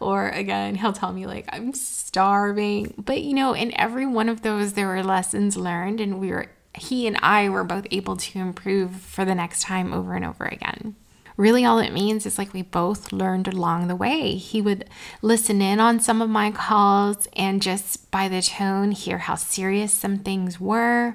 Or 0.00 0.28
again, 0.28 0.76
he'll 0.76 0.92
tell 0.92 1.12
me, 1.12 1.26
like, 1.26 1.46
I'm 1.52 1.72
starving. 1.74 2.94
But, 2.96 3.22
you 3.22 3.34
know, 3.34 3.54
in 3.54 3.78
every 3.78 4.06
one 4.06 4.28
of 4.28 4.42
those, 4.42 4.72
there 4.72 4.88
were 4.88 5.02
lessons 5.02 5.56
learned, 5.56 6.00
and 6.00 6.20
we 6.20 6.30
were, 6.30 6.46
he 6.74 7.06
and 7.06 7.18
I 7.22 7.48
were 7.48 7.64
both 7.64 7.86
able 7.90 8.16
to 8.16 8.38
improve 8.38 8.96
for 8.96 9.24
the 9.24 9.34
next 9.34 9.62
time 9.62 9.92
over 9.92 10.14
and 10.14 10.24
over 10.24 10.44
again. 10.44 10.96
Really, 11.36 11.66
all 11.66 11.78
it 11.78 11.92
means 11.92 12.24
is 12.24 12.38
like 12.38 12.54
we 12.54 12.62
both 12.62 13.12
learned 13.12 13.46
along 13.46 13.88
the 13.88 13.96
way. 13.96 14.36
He 14.36 14.62
would 14.62 14.88
listen 15.20 15.60
in 15.60 15.80
on 15.80 16.00
some 16.00 16.22
of 16.22 16.30
my 16.30 16.50
calls 16.50 17.28
and 17.36 17.60
just 17.60 18.10
by 18.10 18.26
the 18.28 18.40
tone, 18.40 18.92
hear 18.92 19.18
how 19.18 19.34
serious 19.34 19.92
some 19.92 20.20
things 20.20 20.58
were. 20.58 21.14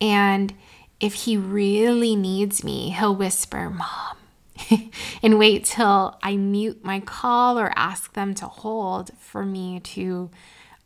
And 0.00 0.54
if 1.00 1.14
he 1.14 1.36
really 1.36 2.14
needs 2.14 2.62
me, 2.62 2.90
he'll 2.90 3.16
whisper, 3.16 3.70
Mom, 3.70 4.16
and 5.22 5.38
wait 5.38 5.64
till 5.64 6.18
I 6.22 6.36
mute 6.36 6.84
my 6.84 7.00
call 7.00 7.58
or 7.58 7.72
ask 7.76 8.12
them 8.14 8.34
to 8.34 8.46
hold 8.46 9.10
for 9.18 9.44
me 9.44 9.80
to, 9.80 10.30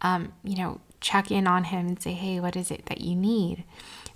um, 0.00 0.32
you 0.42 0.56
know, 0.56 0.80
check 1.00 1.30
in 1.30 1.46
on 1.46 1.64
him 1.64 1.86
and 1.86 2.02
say, 2.02 2.12
hey, 2.12 2.40
what 2.40 2.56
is 2.56 2.70
it 2.70 2.86
that 2.86 3.00
you 3.00 3.14
need? 3.14 3.64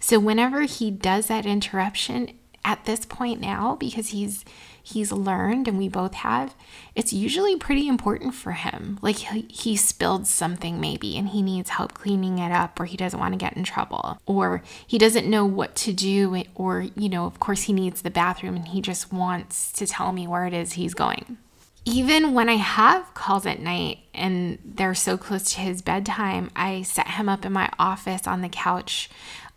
So 0.01 0.19
whenever 0.19 0.63
he 0.63 0.91
does 0.91 1.27
that 1.27 1.45
interruption, 1.45 2.31
at 2.69 2.85
this 2.85 3.07
point 3.07 3.41
now 3.41 3.77
because 3.77 4.09
he's 4.09 4.45
he's 4.93 5.13
learned 5.13 5.69
and 5.69 5.79
we 5.79 5.89
both 5.89 6.15
have 6.15 6.55
it's 6.95 7.13
usually 7.13 7.57
pretty 7.57 7.87
important 7.87 8.35
for 8.35 8.53
him. 8.53 8.99
Like 9.03 9.17
he, 9.17 9.47
he 9.49 9.77
spilled 9.77 10.27
something 10.27 10.81
maybe 10.81 11.17
and 11.17 11.29
he 11.29 11.43
needs 11.43 11.71
help 11.71 11.95
cleaning 11.95 12.39
it 12.39 12.51
up 12.51 12.81
or 12.81 12.87
he 12.87 12.97
doesn't 12.97 13.21
want 13.21 13.35
to 13.35 13.39
get 13.39 13.57
in 13.57 13.63
trouble 13.63 14.21
or 14.27 14.63
he 14.87 14.99
doesn't 14.99 15.29
know 15.29 15.45
what 15.45 15.77
to 15.77 15.93
do 15.93 16.43
or 16.55 16.87
you 16.97 17.09
know 17.09 17.25
of 17.27 17.39
course 17.39 17.63
he 17.63 17.73
needs 17.73 18.03
the 18.03 18.11
bathroom 18.11 18.57
and 18.57 18.69
he 18.69 18.81
just 18.81 19.13
wants 19.13 19.71
to 19.73 19.87
tell 19.87 20.13
me 20.13 20.27
where 20.27 20.47
it 20.47 20.53
is 20.55 20.73
he's 20.73 20.95
going. 20.95 21.39
Even 21.85 22.35
when 22.35 22.49
I 22.49 22.57
have 22.57 23.15
calls 23.15 23.47
at 23.47 23.61
night 23.61 24.01
and 24.13 24.59
they're 24.63 24.95
so 24.95 25.17
close 25.17 25.53
to 25.53 25.61
his 25.61 25.81
bedtime, 25.81 26.51
I 26.55 26.83
set 26.83 27.09
him 27.09 27.29
up 27.29 27.47
in 27.47 27.53
my 27.53 27.71
office 27.79 28.27
on 28.27 28.43
the 28.43 28.49
couch 28.51 29.09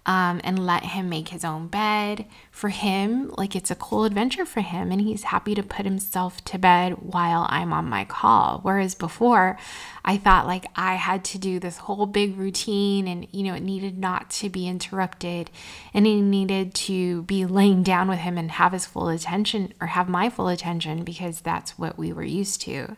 um, 0.05 0.41
and 0.43 0.65
let 0.65 0.83
him 0.83 1.09
make 1.09 1.29
his 1.29 1.45
own 1.45 1.67
bed. 1.67 2.25
For 2.49 2.69
him, 2.69 3.31
like 3.37 3.55
it's 3.55 3.71
a 3.71 3.75
cool 3.75 4.03
adventure 4.03 4.45
for 4.45 4.61
him, 4.61 4.91
and 4.91 5.01
he's 5.01 5.23
happy 5.23 5.53
to 5.55 5.63
put 5.63 5.85
himself 5.85 6.43
to 6.45 6.57
bed 6.57 6.93
while 7.01 7.45
I'm 7.49 7.71
on 7.71 7.85
my 7.85 8.05
call. 8.05 8.59
Whereas 8.63 8.95
before, 8.95 9.57
I 10.03 10.17
thought 10.17 10.47
like 10.47 10.65
I 10.75 10.95
had 10.95 11.23
to 11.25 11.37
do 11.37 11.59
this 11.59 11.77
whole 11.77 12.05
big 12.05 12.37
routine, 12.37 13.07
and 13.07 13.27
you 13.31 13.43
know, 13.43 13.53
it 13.53 13.63
needed 13.63 13.97
not 13.97 14.29
to 14.31 14.49
be 14.49 14.67
interrupted, 14.67 15.51
and 15.93 16.05
he 16.05 16.21
needed 16.21 16.73
to 16.73 17.23
be 17.23 17.45
laying 17.45 17.83
down 17.83 18.07
with 18.07 18.19
him 18.19 18.37
and 18.37 18.51
have 18.51 18.73
his 18.73 18.85
full 18.85 19.09
attention 19.09 19.73
or 19.79 19.87
have 19.87 20.09
my 20.09 20.29
full 20.29 20.47
attention 20.47 21.03
because 21.03 21.41
that's 21.41 21.77
what 21.77 21.97
we 21.97 22.11
were 22.11 22.23
used 22.23 22.61
to 22.61 22.95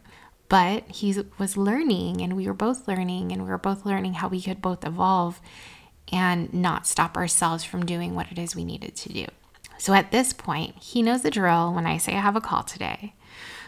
but 0.50 0.88
he 0.88 1.16
was 1.40 1.58
learning 1.58 2.22
and 2.22 2.36
we 2.36 2.46
were 2.46 2.54
both 2.54 2.88
learning 2.88 3.32
and 3.32 3.44
we 3.44 3.50
were 3.50 3.58
both 3.58 3.88
learning 3.88 4.14
how 4.14 4.28
we 4.28 4.40
could 4.40 4.62
both 4.62 4.86
evolve 4.86 5.42
and 6.14 6.54
not 6.54 6.86
stop 6.86 7.18
ourselves 7.18 7.64
from 7.64 7.86
doing 7.86 8.14
what 8.14 8.32
it 8.32 8.38
is 8.38 8.56
we 8.56 8.64
needed 8.64 8.96
to 8.96 9.10
do. 9.10 9.26
So 9.80 9.94
at 9.94 10.12
this 10.12 10.32
point, 10.32 10.78
he 10.78 11.02
knows 11.02 11.24
the 11.24 11.32
drill 11.32 11.74
when 11.74 11.88
I 11.88 11.98
say 11.98 12.14
I 12.14 12.22
have 12.22 12.36
a 12.36 12.42
call 12.42 12.64
today, 12.64 13.16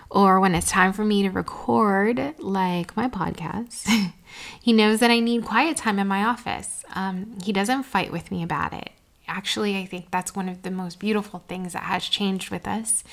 or 0.09 0.39
when 0.39 0.53
it's 0.53 0.69
time 0.69 0.93
for 0.93 1.03
me 1.03 1.23
to 1.23 1.31
record, 1.31 2.35
like 2.39 2.95
my 2.95 3.09
podcast. 3.09 4.11
he 4.61 4.71
knows 4.71 4.99
that 4.99 5.11
I 5.11 5.19
need 5.19 5.43
quiet 5.43 5.75
time 5.75 5.97
in 5.97 6.07
my 6.07 6.23
office. 6.23 6.85
Um, 6.93 7.37
he 7.43 7.51
doesn't 7.51 7.83
fight 7.83 8.11
with 8.11 8.29
me 8.31 8.43
about 8.43 8.73
it 8.73 8.91
actually 9.27 9.77
i 9.77 9.85
think 9.85 10.11
that's 10.11 10.35
one 10.35 10.47
of 10.47 10.61
the 10.61 10.71
most 10.71 10.99
beautiful 10.99 11.43
things 11.47 11.73
that 11.73 11.83
has 11.83 12.05
changed 12.05 12.49
with 12.49 12.67
us 12.67 13.03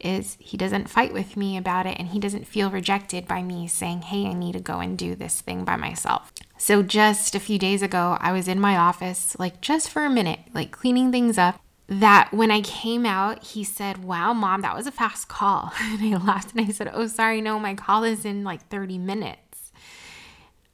is 0.00 0.36
he 0.40 0.56
doesn't 0.56 0.90
fight 0.90 1.12
with 1.12 1.36
me 1.36 1.56
about 1.56 1.86
it 1.86 1.96
and 1.98 2.08
he 2.08 2.18
doesn't 2.18 2.46
feel 2.46 2.70
rejected 2.70 3.26
by 3.26 3.42
me 3.42 3.66
saying 3.66 4.02
hey 4.02 4.26
i 4.26 4.32
need 4.32 4.52
to 4.52 4.60
go 4.60 4.80
and 4.80 4.98
do 4.98 5.14
this 5.14 5.40
thing 5.40 5.64
by 5.64 5.76
myself 5.76 6.32
so 6.60 6.82
just 6.82 7.34
a 7.34 7.40
few 7.40 7.58
days 7.58 7.82
ago 7.82 8.16
i 8.20 8.30
was 8.30 8.46
in 8.46 8.60
my 8.60 8.76
office 8.76 9.34
like 9.38 9.60
just 9.60 9.88
for 9.88 10.04
a 10.04 10.10
minute 10.10 10.40
like 10.54 10.70
cleaning 10.70 11.10
things 11.10 11.38
up 11.38 11.60
that 11.90 12.32
when 12.32 12.52
I 12.52 12.60
came 12.60 13.04
out, 13.04 13.42
he 13.42 13.64
said, 13.64 14.04
Wow, 14.04 14.32
mom, 14.32 14.62
that 14.62 14.76
was 14.76 14.86
a 14.86 14.92
fast 14.92 15.28
call. 15.28 15.72
And 15.80 16.14
I 16.14 16.16
laughed 16.16 16.54
and 16.54 16.66
I 16.66 16.70
said, 16.72 16.90
Oh, 16.94 17.08
sorry, 17.08 17.40
no, 17.40 17.58
my 17.58 17.74
call 17.74 18.04
is 18.04 18.24
in 18.24 18.44
like 18.44 18.66
30 18.68 18.96
minutes. 18.96 19.72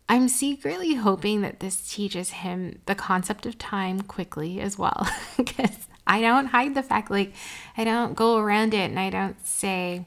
I'm 0.09 0.29
secretly 0.29 0.95
hoping 0.95 1.41
that 1.41 1.61
this 1.61 1.91
teaches 1.91 2.31
him 2.31 2.81
the 2.87 2.95
concept 2.95 3.47
of 3.47 3.59
time 3.59 4.03
quickly 4.03 4.61
as 4.61 4.79
well. 4.79 5.09
Because 5.37 5.89
I 6.07 6.21
don't 6.21 6.47
hide 6.47 6.75
the 6.75 6.83
fact, 6.83 7.11
like, 7.11 7.33
I 7.77 7.83
don't 7.83 8.15
go 8.15 8.37
around 8.37 8.75
it 8.75 8.91
and 8.91 9.01
I 9.01 9.11
don't 9.11 9.45
say, 9.45 10.07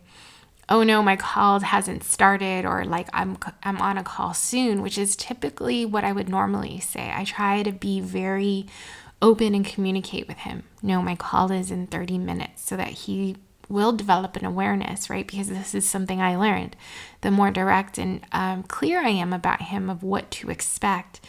oh 0.70 0.84
no, 0.84 1.02
my 1.02 1.16
call 1.16 1.60
hasn't 1.60 2.04
started 2.04 2.66
or 2.66 2.86
like 2.86 3.10
I'm 3.12 3.38
I'm 3.64 3.78
on 3.78 3.98
a 3.98 4.04
call 4.04 4.34
soon, 4.34 4.82
which 4.82 4.98
is 4.98 5.16
typically 5.16 5.86
what 5.86 6.04
I 6.04 6.12
would 6.12 6.30
normally 6.30 6.80
say. 6.80 7.12
I 7.14 7.26
try 7.26 7.64
to 7.64 7.72
be 7.72 8.00
very 8.00 8.68
open 9.22 9.54
and 9.56 9.66
communicate 9.66 10.28
with 10.28 10.38
him. 10.38 10.64
No, 10.82 11.02
my 11.02 11.16
call 11.16 11.52
is 11.52 11.72
in 11.72 11.88
30 11.88 12.18
minutes 12.20 12.64
so 12.64 12.78
that 12.78 12.90
he 12.90 13.36
will 13.68 13.92
develop 13.92 14.36
an 14.36 14.46
awareness, 14.46 15.10
right? 15.10 15.28
Because 15.28 15.50
this 15.50 15.76
is 15.76 15.88
something 15.88 16.22
I 16.22 16.36
learned. 16.36 16.76
The 17.22 17.32
more 17.32 17.52
direct 17.52 17.98
and 17.98 18.26
um, 18.32 18.64
clear 18.64 19.00
I 19.00 19.10
am 19.10 19.34
about 19.34 19.64
him 19.64 19.90
of 19.90 20.04
what 20.04 20.32
to 20.32 20.50
expect, 20.50 21.20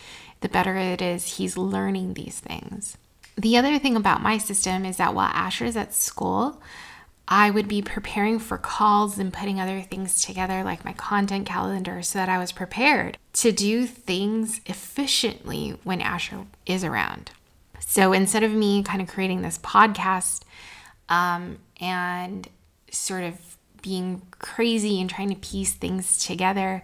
the 0.41 0.49
better 0.49 0.77
it 0.77 1.03
is 1.03 1.37
he's 1.37 1.57
learning 1.57 2.15
these 2.15 2.41
things. 2.41 2.97
The 3.37 3.57
other 3.57 3.79
thing 3.79 3.97
about 3.97 4.23
my 4.23 4.39
system 4.39 4.85
is 4.85 4.97
that 4.99 5.15
while 5.15 5.31
Asher 5.33 5.65
is 5.65 5.77
at 5.77 5.95
school, 5.95 6.63
I 7.33 7.51
would 7.51 7.69
be 7.69 7.81
preparing 7.81 8.41
for 8.41 8.59
calls 8.59 9.17
and 9.17 9.33
putting 9.33 9.61
other 9.61 9.83
things 9.83 10.21
together, 10.21 10.65
like 10.65 10.85
my 10.85 10.93
content 10.93 11.47
calendar, 11.47 12.03
so 12.03 12.19
that 12.19 12.29
I 12.29 12.39
was 12.39 12.51
prepared 12.51 13.19
to 13.35 13.53
do 13.53 13.87
things 13.87 14.61
efficiently 14.67 15.79
when 15.85 16.01
Asher 16.01 16.47
is 16.67 16.83
around. 16.83 17.31
So 17.79 18.13
instead 18.13 18.43
of 18.43 18.51
me 18.53 18.83
kind 18.83 19.01
of 19.01 19.07
creating 19.07 19.43
this 19.43 19.59
podcast 19.59 20.43
um, 21.09 21.59
and 21.81 22.49
sort 22.91 23.23
of 23.23 23.57
being 23.81 24.23
crazy 24.33 25.01
and 25.01 25.09
trying 25.09 25.31
to 25.31 25.37
piece 25.37 25.73
things 25.73 26.19
together, 26.19 26.83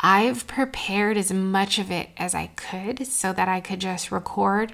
I've 0.00 0.46
prepared 0.46 1.18
as 1.18 1.30
much 1.30 1.78
of 1.78 1.90
it 1.90 2.08
as 2.16 2.34
I 2.34 2.46
could 2.56 3.06
so 3.06 3.34
that 3.34 3.48
I 3.48 3.60
could 3.60 3.80
just 3.80 4.10
record, 4.10 4.72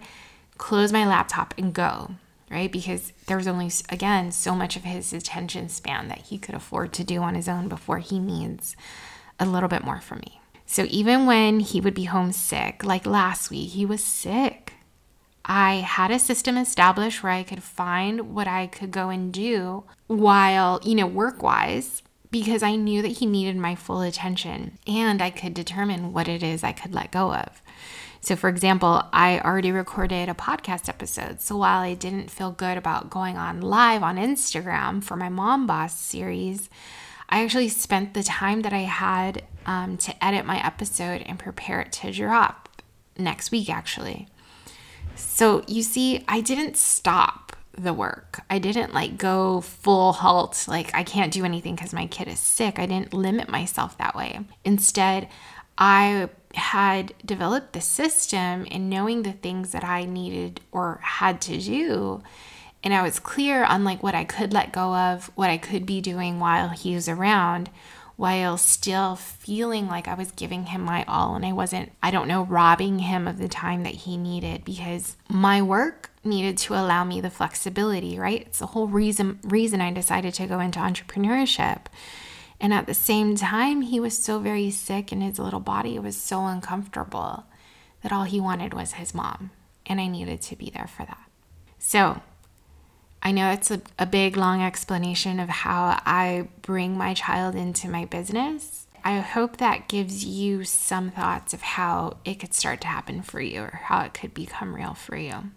close 0.56 0.92
my 0.92 1.04
laptop, 1.04 1.52
and 1.58 1.74
go, 1.74 2.12
right? 2.50 2.70
Because 2.70 3.12
there 3.26 3.36
was 3.36 3.46
only, 3.46 3.70
again, 3.88 4.32
so 4.32 4.54
much 4.54 4.76
of 4.76 4.84
his 4.84 5.12
attention 5.12 5.68
span 5.68 6.08
that 6.08 6.22
he 6.22 6.38
could 6.38 6.54
afford 6.54 6.92
to 6.94 7.04
do 7.04 7.20
on 7.22 7.34
his 7.34 7.48
own 7.48 7.68
before 7.68 7.98
he 7.98 8.18
needs 8.18 8.76
a 9.38 9.46
little 9.46 9.68
bit 9.68 9.84
more 9.84 10.00
from 10.00 10.18
me. 10.18 10.40
So 10.66 10.86
even 10.88 11.26
when 11.26 11.60
he 11.60 11.80
would 11.80 11.94
be 11.94 12.04
homesick, 12.04 12.84
like 12.84 13.06
last 13.06 13.50
week, 13.50 13.70
he 13.70 13.86
was 13.86 14.02
sick. 14.02 14.74
I 15.44 15.76
had 15.76 16.10
a 16.10 16.18
system 16.18 16.56
established 16.56 17.22
where 17.22 17.32
I 17.32 17.42
could 17.42 17.62
find 17.62 18.34
what 18.34 18.46
I 18.46 18.66
could 18.66 18.90
go 18.90 19.08
and 19.08 19.32
do 19.32 19.84
while, 20.06 20.80
you 20.84 20.94
know, 20.94 21.06
work 21.06 21.42
wise, 21.42 22.02
because 22.30 22.62
I 22.62 22.76
knew 22.76 23.02
that 23.02 23.18
he 23.18 23.26
needed 23.26 23.56
my 23.56 23.74
full 23.74 24.02
attention 24.02 24.78
and 24.86 25.20
I 25.20 25.30
could 25.30 25.54
determine 25.54 26.12
what 26.12 26.28
it 26.28 26.42
is 26.42 26.62
I 26.62 26.72
could 26.72 26.94
let 26.94 27.10
go 27.10 27.34
of. 27.34 27.62
So, 28.22 28.37
for 28.37 28.48
example, 28.48 29.02
I 29.12 29.40
already 29.40 29.72
recorded 29.72 30.28
a 30.28 30.35
podcast 30.35 30.88
episode. 30.88 31.40
So, 31.40 31.56
while 31.56 31.80
I 31.80 31.94
didn't 31.94 32.30
feel 32.30 32.50
good 32.50 32.76
about 32.76 33.11
going 33.11 33.37
on 33.37 33.61
live 33.62 34.02
on 34.02 34.16
Instagram 34.16 35.02
for 35.02 35.16
my 35.16 35.28
Mom 35.28 35.66
Boss 35.66 35.98
series, 35.98 36.68
I 37.30 37.42
actually 37.42 37.68
spent 37.68 38.12
the 38.12 38.22
time 38.22 38.62
that 38.62 38.72
I 38.72 38.80
had 38.80 39.42
um, 39.64 39.96
to 39.98 40.24
edit 40.24 40.44
my 40.44 40.64
episode 40.64 41.22
and 41.22 41.38
prepare 41.38 41.80
it 41.80 41.92
to 41.92 42.12
drop 42.12 42.68
next 43.16 43.50
week, 43.50 43.70
actually. 43.70 44.28
So 45.14 45.62
you 45.66 45.83
see, 45.83 46.24
I 46.28 46.40
didn't 46.40 46.76
stop 46.76 47.56
the 47.72 47.94
work. 47.94 48.42
I 48.50 48.59
didn't 48.59 48.92
like 48.92 49.16
go 49.16 49.61
full 49.61 50.12
halt, 50.12 50.66
like 50.68 50.94
I 50.94 51.04
can't 51.04 51.33
do 51.33 51.44
anything 51.44 51.74
because 51.74 51.92
my 51.92 52.06
kid 52.06 52.28
is 52.28 52.40
sick. 52.40 52.78
I 52.78 52.87
didn't 52.87 53.14
limit 53.14 53.48
myself 53.48 53.96
that 53.98 54.14
way. 54.14 54.40
Instead, 54.64 55.28
I 55.78 56.28
had 56.54 57.14
developed 57.24 57.72
the 57.72 57.80
system 57.80 58.66
and 58.70 58.90
knowing 58.90 59.22
the 59.22 59.32
things 59.32 59.72
that 59.72 59.84
I 59.84 60.04
needed 60.04 60.60
or 60.72 61.00
had 61.02 61.40
to 61.42 61.58
do. 61.58 62.22
and 62.82 62.94
I 62.94 63.02
was 63.02 63.18
clear 63.18 63.64
on 63.64 63.84
like 63.84 64.02
what 64.02 64.14
I 64.14 64.24
could 64.24 64.52
let 64.52 64.72
go 64.72 64.94
of, 64.94 65.30
what 65.34 65.50
I 65.50 65.58
could 65.58 65.84
be 65.84 66.00
doing 66.00 66.40
while 66.40 66.70
he 66.70 66.94
was 66.94 67.08
around, 67.08 67.68
while 68.16 68.56
still 68.56 69.16
feeling 69.16 69.86
like 69.86 70.08
I 70.08 70.14
was 70.14 70.30
giving 70.30 70.66
him 70.66 70.82
my 70.82 71.04
all 71.06 71.34
and 71.34 71.44
I 71.44 71.52
wasn't, 71.52 71.92
I 72.02 72.10
don't 72.10 72.28
know, 72.28 72.44
robbing 72.44 73.00
him 73.00 73.26
of 73.26 73.38
the 73.38 73.48
time 73.48 73.82
that 73.84 73.94
he 73.94 74.16
needed 74.16 74.64
because 74.64 75.16
my 75.28 75.62
work 75.62 76.10
needed 76.22 76.58
to 76.58 76.74
allow 76.74 77.04
me 77.04 77.20
the 77.20 77.30
flexibility, 77.30 78.18
right? 78.18 78.42
It's 78.42 78.58
the 78.58 78.66
whole 78.66 78.88
reason 78.88 79.38
reason 79.42 79.80
I 79.80 79.92
decided 79.92 80.34
to 80.34 80.46
go 80.46 80.60
into 80.60 80.78
entrepreneurship. 80.80 81.86
And 82.60 82.74
at 82.74 82.86
the 82.86 82.94
same 82.94 83.36
time, 83.36 83.80
he 83.82 83.98
was 83.98 84.16
so 84.16 84.38
very 84.38 84.70
sick 84.70 85.12
and 85.12 85.22
his 85.22 85.38
little 85.38 85.60
body 85.60 85.98
was 85.98 86.16
so 86.16 86.44
uncomfortable 86.46 87.44
that 88.02 88.12
all 88.12 88.24
he 88.24 88.40
wanted 88.40 88.74
was 88.74 88.92
his 88.92 89.14
mom. 89.14 89.50
And 89.86 90.00
I 90.00 90.06
needed 90.06 90.42
to 90.42 90.56
be 90.56 90.70
there 90.70 90.86
for 90.86 91.04
that. 91.06 91.30
So 91.78 92.20
I 93.22 93.32
know 93.32 93.50
it's 93.50 93.70
a, 93.70 93.80
a 93.98 94.06
big, 94.06 94.36
long 94.36 94.62
explanation 94.62 95.40
of 95.40 95.48
how 95.48 96.00
I 96.04 96.48
bring 96.62 96.96
my 96.96 97.14
child 97.14 97.54
into 97.54 97.88
my 97.88 98.04
business. 98.04 98.86
I 99.02 99.18
hope 99.20 99.56
that 99.56 99.88
gives 99.88 100.24
you 100.24 100.64
some 100.64 101.10
thoughts 101.10 101.54
of 101.54 101.62
how 101.62 102.18
it 102.24 102.34
could 102.34 102.52
start 102.52 102.82
to 102.82 102.86
happen 102.86 103.22
for 103.22 103.40
you 103.40 103.62
or 103.62 103.80
how 103.84 104.02
it 104.02 104.14
could 104.14 104.34
become 104.34 104.76
real 104.76 104.92
for 104.94 105.16
you. 105.16 105.50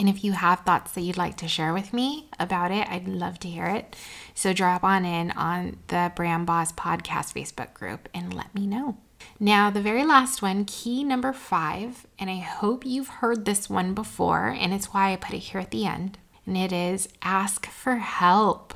And 0.00 0.08
if 0.08 0.24
you 0.24 0.32
have 0.32 0.60
thoughts 0.60 0.92
that 0.92 1.02
you'd 1.02 1.18
like 1.18 1.36
to 1.36 1.46
share 1.46 1.74
with 1.74 1.92
me 1.92 2.30
about 2.38 2.70
it, 2.70 2.88
I'd 2.88 3.06
love 3.06 3.38
to 3.40 3.48
hear 3.48 3.66
it. 3.66 3.94
So 4.34 4.54
drop 4.54 4.82
on 4.82 5.04
in 5.04 5.30
on 5.32 5.76
the 5.88 6.10
Brand 6.16 6.46
Boss 6.46 6.72
Podcast 6.72 7.34
Facebook 7.34 7.74
group 7.74 8.08
and 8.14 8.32
let 8.32 8.54
me 8.54 8.66
know. 8.66 8.96
Now, 9.38 9.68
the 9.68 9.82
very 9.82 10.06
last 10.06 10.40
one, 10.40 10.64
key 10.64 11.04
number 11.04 11.34
five, 11.34 12.06
and 12.18 12.30
I 12.30 12.38
hope 12.38 12.86
you've 12.86 13.08
heard 13.08 13.44
this 13.44 13.68
one 13.68 13.92
before, 13.92 14.46
and 14.48 14.72
it's 14.72 14.94
why 14.94 15.12
I 15.12 15.16
put 15.16 15.34
it 15.34 15.40
here 15.40 15.60
at 15.60 15.70
the 15.70 15.84
end 15.84 16.16
and 16.46 16.56
it 16.56 16.72
is 16.72 17.08
ask 17.22 17.66
for 17.66 17.96
help. 17.96 18.72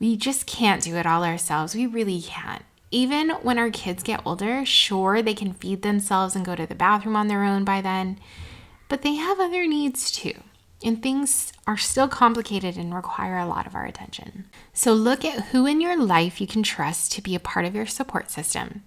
We 0.00 0.16
just 0.16 0.46
can't 0.46 0.82
do 0.82 0.96
it 0.96 1.06
all 1.06 1.22
ourselves. 1.22 1.76
We 1.76 1.86
really 1.86 2.20
can't. 2.20 2.64
Even 2.90 3.30
when 3.42 3.58
our 3.58 3.70
kids 3.70 4.02
get 4.02 4.22
older, 4.26 4.66
sure, 4.66 5.22
they 5.22 5.34
can 5.34 5.54
feed 5.54 5.82
themselves 5.82 6.36
and 6.36 6.44
go 6.44 6.54
to 6.56 6.66
the 6.66 6.74
bathroom 6.74 7.16
on 7.16 7.28
their 7.28 7.44
own 7.44 7.64
by 7.64 7.80
then, 7.80 8.18
but 8.88 9.02
they 9.02 9.14
have 9.14 9.40
other 9.40 9.66
needs 9.66 10.10
too. 10.10 10.34
And 10.84 11.02
things 11.02 11.52
are 11.66 11.78
still 11.78 12.06
complicated 12.06 12.76
and 12.76 12.94
require 12.94 13.38
a 13.38 13.46
lot 13.46 13.66
of 13.66 13.74
our 13.74 13.86
attention. 13.86 14.46
So 14.72 14.92
look 14.92 15.24
at 15.24 15.46
who 15.46 15.66
in 15.66 15.80
your 15.80 16.00
life 16.00 16.40
you 16.40 16.46
can 16.46 16.62
trust 16.62 17.12
to 17.12 17.22
be 17.22 17.34
a 17.34 17.40
part 17.40 17.64
of 17.64 17.74
your 17.74 17.86
support 17.86 18.30
system. 18.30 18.82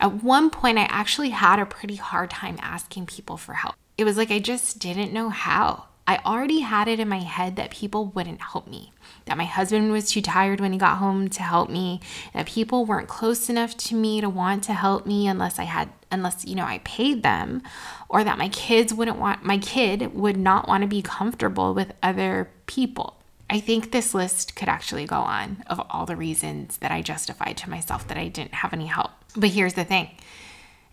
At 0.00 0.24
one 0.24 0.50
point, 0.50 0.78
I 0.78 0.84
actually 0.84 1.30
had 1.30 1.58
a 1.58 1.66
pretty 1.66 1.96
hard 1.96 2.30
time 2.30 2.58
asking 2.60 3.06
people 3.06 3.36
for 3.36 3.54
help. 3.54 3.74
It 3.98 4.04
was 4.04 4.16
like 4.16 4.30
I 4.30 4.38
just 4.38 4.78
didn't 4.78 5.12
know 5.12 5.28
how. 5.28 5.84
I 6.06 6.18
already 6.24 6.60
had 6.60 6.88
it 6.88 6.98
in 6.98 7.08
my 7.08 7.20
head 7.20 7.56
that 7.56 7.70
people 7.70 8.06
wouldn't 8.06 8.40
help 8.40 8.66
me, 8.66 8.92
that 9.26 9.38
my 9.38 9.44
husband 9.44 9.92
was 9.92 10.10
too 10.10 10.22
tired 10.22 10.60
when 10.60 10.72
he 10.72 10.78
got 10.78 10.98
home 10.98 11.28
to 11.28 11.42
help 11.42 11.70
me, 11.70 12.00
that 12.34 12.46
people 12.46 12.84
weren't 12.84 13.08
close 13.08 13.48
enough 13.48 13.76
to 13.76 13.94
me 13.94 14.20
to 14.20 14.28
want 14.28 14.64
to 14.64 14.72
help 14.72 15.06
me 15.06 15.26
unless 15.26 15.58
I 15.58 15.64
had 15.64 15.90
unless 16.12 16.44
you 16.44 16.56
know 16.56 16.64
I 16.64 16.78
paid 16.78 17.22
them, 17.22 17.62
or 18.08 18.24
that 18.24 18.38
my 18.38 18.48
kids 18.48 18.92
wouldn't 18.92 19.18
want 19.18 19.44
my 19.44 19.58
kid 19.58 20.14
would 20.14 20.36
not 20.36 20.68
want 20.68 20.82
to 20.82 20.88
be 20.88 21.02
comfortable 21.02 21.74
with 21.74 21.92
other 22.02 22.50
people. 22.66 23.16
I 23.48 23.58
think 23.58 23.90
this 23.90 24.14
list 24.14 24.54
could 24.54 24.68
actually 24.68 25.06
go 25.06 25.16
on 25.16 25.64
of 25.66 25.80
all 25.90 26.06
the 26.06 26.14
reasons 26.14 26.76
that 26.78 26.92
I 26.92 27.02
justified 27.02 27.56
to 27.58 27.70
myself 27.70 28.06
that 28.06 28.16
I 28.16 28.28
didn't 28.28 28.54
have 28.54 28.72
any 28.72 28.86
help. 28.86 29.10
But 29.36 29.50
here's 29.50 29.74
the 29.74 29.84
thing. 29.84 30.10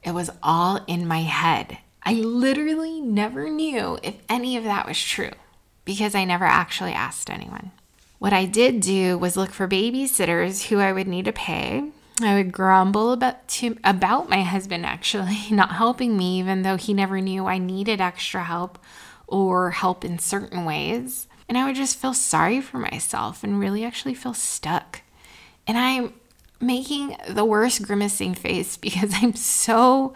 It 0.04 0.12
was 0.12 0.32
all 0.42 0.80
in 0.88 1.08
my 1.08 1.22
head. 1.22 1.78
I 2.02 2.14
literally 2.14 3.00
never 3.02 3.50
knew 3.50 4.00
if 4.02 4.16
any 4.28 4.58
of 4.58 4.64
that 4.64 4.88
was 4.88 5.00
true 5.00 5.32
because 5.86 6.16
I 6.16 6.24
never 6.24 6.46
actually 6.46 6.94
asked 6.94 7.30
anyone. 7.30 7.72
What 8.20 8.34
I 8.34 8.46
did 8.46 8.80
do 8.80 9.18
was 9.18 9.38
look 9.38 9.52
for 9.52 9.68
babysitters 9.68 10.68
who 10.68 10.80
I 10.80 10.92
would 10.92 11.08
need 11.08 11.26
to 11.26 11.34
pay. 11.34 11.92
I 12.22 12.34
would 12.34 12.52
grumble 12.52 13.12
about 13.12 13.48
to, 13.50 13.78
about 13.84 14.28
my 14.28 14.42
husband 14.42 14.86
actually 14.86 15.40
not 15.52 15.74
helping 15.74 16.18
me 16.18 16.40
even 16.40 16.64
though 16.64 16.78
he 16.78 16.94
never 16.94 17.22
knew 17.22 17.46
I 17.46 17.60
needed 17.60 18.02
extra 18.02 18.44
help 18.44 18.80
or 19.28 19.72
help 19.72 20.04
in 20.04 20.18
certain 20.18 20.66
ways. 20.66 21.28
And 21.48 21.58
I 21.58 21.66
would 21.66 21.76
just 21.76 21.98
feel 21.98 22.14
sorry 22.14 22.60
for 22.60 22.80
myself 22.80 23.44
and 23.44 23.60
really 23.60 23.86
actually 23.86 24.16
feel 24.16 24.34
stuck. 24.34 25.02
And 25.68 25.78
I'm 25.78 26.14
making 26.60 27.16
the 27.30 27.46
worst 27.46 27.84
grimacing 27.84 28.34
face 28.34 28.78
because 28.78 29.14
I'm 29.14 29.36
so 29.36 30.16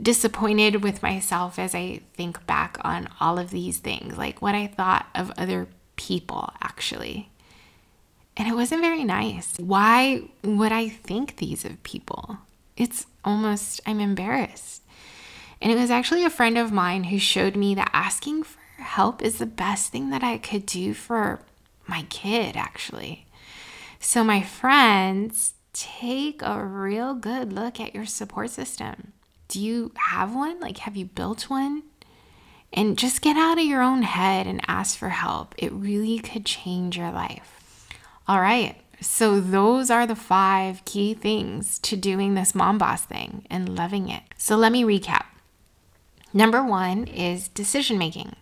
disappointed 0.00 0.82
with 0.82 1.02
myself 1.02 1.58
as 1.58 1.74
I 1.74 2.00
think 2.14 2.46
back 2.46 2.78
on 2.82 3.08
all 3.18 3.38
of 3.38 3.50
these 3.50 3.78
things, 3.78 4.16
like 4.16 4.40
what 4.40 4.54
I 4.54 4.68
thought 4.68 5.06
of 5.14 5.32
other 5.36 5.66
people 6.00 6.52
actually. 6.62 7.30
And 8.36 8.48
it 8.48 8.54
wasn't 8.54 8.80
very 8.80 9.04
nice. 9.04 9.54
Why 9.58 10.22
would 10.42 10.72
I 10.72 10.88
think 10.88 11.36
these 11.36 11.64
of 11.64 11.82
people? 11.82 12.38
It's 12.76 13.06
almost, 13.24 13.80
I'm 13.84 14.00
embarrassed. 14.00 14.82
And 15.60 15.70
it 15.70 15.78
was 15.78 15.90
actually 15.90 16.24
a 16.24 16.30
friend 16.30 16.56
of 16.56 16.72
mine 16.72 17.04
who 17.04 17.18
showed 17.18 17.54
me 17.54 17.74
that 17.74 17.90
asking 17.92 18.44
for 18.44 18.60
help 18.82 19.20
is 19.20 19.38
the 19.38 19.46
best 19.46 19.92
thing 19.92 20.08
that 20.08 20.22
I 20.22 20.38
could 20.38 20.64
do 20.64 20.94
for 20.94 21.40
my 21.86 22.06
kid, 22.08 22.56
actually. 22.56 23.26
So, 23.98 24.24
my 24.24 24.40
friends, 24.40 25.52
take 25.74 26.40
a 26.40 26.64
real 26.64 27.12
good 27.12 27.52
look 27.52 27.78
at 27.78 27.94
your 27.94 28.06
support 28.06 28.48
system 28.48 29.12
do 29.50 29.60
you 29.60 29.92
have 29.96 30.34
one? 30.34 30.60
Like, 30.60 30.78
have 30.78 30.96
you 30.96 31.06
built 31.06 31.50
one? 31.50 31.82
And 32.72 32.98
just 32.98 33.20
get 33.20 33.36
out 33.36 33.58
of 33.58 33.64
your 33.64 33.82
own 33.82 34.02
head 34.02 34.46
and 34.46 34.60
ask 34.68 34.96
for 34.96 35.08
help. 35.08 35.54
It 35.58 35.72
really 35.72 36.18
could 36.18 36.46
change 36.46 36.96
your 36.96 37.10
life. 37.10 37.88
All 38.28 38.40
right. 38.40 38.76
So, 39.02 39.40
those 39.40 39.90
are 39.90 40.06
the 40.06 40.14
five 40.14 40.84
key 40.84 41.14
things 41.14 41.78
to 41.80 41.96
doing 41.96 42.34
this 42.34 42.54
mom 42.54 42.76
boss 42.76 43.02
thing 43.02 43.46
and 43.48 43.74
loving 43.74 44.10
it. 44.10 44.22
So, 44.36 44.56
let 44.56 44.72
me 44.72 44.84
recap. 44.84 45.24
Number 46.34 46.62
one 46.62 47.06
is 47.06 47.48
decision 47.48 47.96
making. 47.96 48.36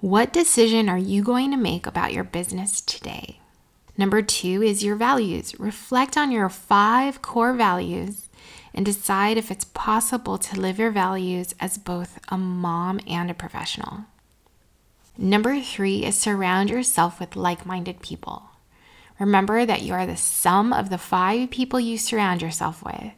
What 0.00 0.32
decision 0.32 0.88
are 0.88 0.98
you 0.98 1.22
going 1.22 1.50
to 1.50 1.56
make 1.56 1.86
about 1.86 2.12
your 2.12 2.24
business 2.24 2.80
today? 2.80 3.40
Number 3.96 4.22
two 4.22 4.62
is 4.62 4.84
your 4.84 4.96
values. 4.96 5.58
Reflect 5.58 6.16
on 6.16 6.30
your 6.30 6.48
five 6.48 7.20
core 7.22 7.52
values 7.52 8.23
and 8.74 8.84
decide 8.84 9.36
if 9.36 9.50
it's 9.50 9.64
possible 9.64 10.36
to 10.36 10.60
live 10.60 10.78
your 10.78 10.90
values 10.90 11.54
as 11.60 11.78
both 11.78 12.18
a 12.28 12.36
mom 12.36 13.00
and 13.06 13.30
a 13.30 13.34
professional. 13.34 14.04
Number 15.16 15.60
three 15.60 16.04
is 16.04 16.18
surround 16.18 16.70
yourself 16.70 17.20
with 17.20 17.36
like 17.36 17.64
minded 17.64 18.02
people. 18.02 18.50
Remember 19.20 19.64
that 19.64 19.82
you 19.82 19.94
are 19.94 20.06
the 20.06 20.16
sum 20.16 20.72
of 20.72 20.90
the 20.90 20.98
five 20.98 21.50
people 21.50 21.78
you 21.78 21.96
surround 21.96 22.42
yourself 22.42 22.82
with. 22.82 23.12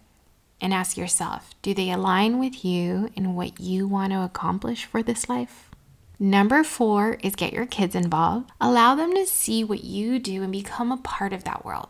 And 0.60 0.72
ask 0.72 0.96
yourself 0.96 1.54
do 1.62 1.74
they 1.74 1.90
align 1.90 2.38
with 2.38 2.64
you 2.64 3.10
in 3.14 3.34
what 3.34 3.60
you 3.60 3.86
want 3.86 4.12
to 4.12 4.22
accomplish 4.22 4.84
for 4.84 5.02
this 5.02 5.28
life? 5.28 5.70
Number 6.18 6.64
four 6.64 7.18
is 7.22 7.34
get 7.34 7.52
your 7.52 7.66
kids 7.66 7.94
involved. 7.94 8.50
Allow 8.60 8.94
them 8.94 9.14
to 9.14 9.26
see 9.26 9.62
what 9.64 9.84
you 9.84 10.18
do 10.18 10.42
and 10.42 10.52
become 10.52 10.90
a 10.90 10.96
part 10.96 11.34
of 11.34 11.44
that 11.44 11.64
world. 11.64 11.88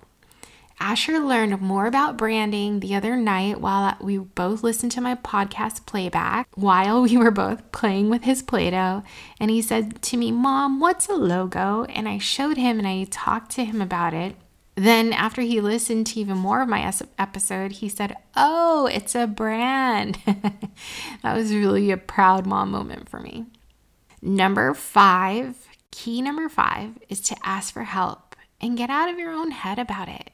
Asher 0.78 1.18
learned 1.18 1.60
more 1.60 1.86
about 1.86 2.18
branding 2.18 2.80
the 2.80 2.94
other 2.94 3.16
night 3.16 3.60
while 3.60 3.96
we 4.00 4.18
both 4.18 4.62
listened 4.62 4.92
to 4.92 5.00
my 5.00 5.14
podcast 5.14 5.86
playback 5.86 6.48
while 6.54 7.02
we 7.02 7.16
were 7.16 7.30
both 7.30 7.72
playing 7.72 8.10
with 8.10 8.24
his 8.24 8.42
Play 8.42 8.70
Doh. 8.70 9.02
And 9.40 9.50
he 9.50 9.62
said 9.62 10.02
to 10.02 10.16
me, 10.16 10.30
Mom, 10.30 10.78
what's 10.78 11.08
a 11.08 11.14
logo? 11.14 11.84
And 11.84 12.06
I 12.08 12.18
showed 12.18 12.58
him 12.58 12.78
and 12.78 12.86
I 12.86 13.04
talked 13.04 13.52
to 13.52 13.64
him 13.64 13.80
about 13.80 14.12
it. 14.12 14.36
Then, 14.74 15.14
after 15.14 15.40
he 15.40 15.62
listened 15.62 16.06
to 16.08 16.20
even 16.20 16.36
more 16.36 16.60
of 16.60 16.68
my 16.68 16.92
episode, 17.18 17.72
he 17.72 17.88
said, 17.88 18.14
Oh, 18.36 18.86
it's 18.92 19.14
a 19.14 19.26
brand. 19.26 20.18
that 20.26 21.34
was 21.34 21.54
really 21.54 21.90
a 21.90 21.96
proud 21.96 22.44
mom 22.44 22.70
moment 22.70 23.08
for 23.08 23.18
me. 23.18 23.46
Number 24.20 24.74
five, 24.74 25.66
key 25.90 26.20
number 26.20 26.50
five, 26.50 26.98
is 27.08 27.22
to 27.22 27.36
ask 27.42 27.72
for 27.72 27.84
help 27.84 28.36
and 28.60 28.76
get 28.76 28.90
out 28.90 29.08
of 29.08 29.18
your 29.18 29.32
own 29.32 29.50
head 29.50 29.78
about 29.78 30.08
it. 30.08 30.30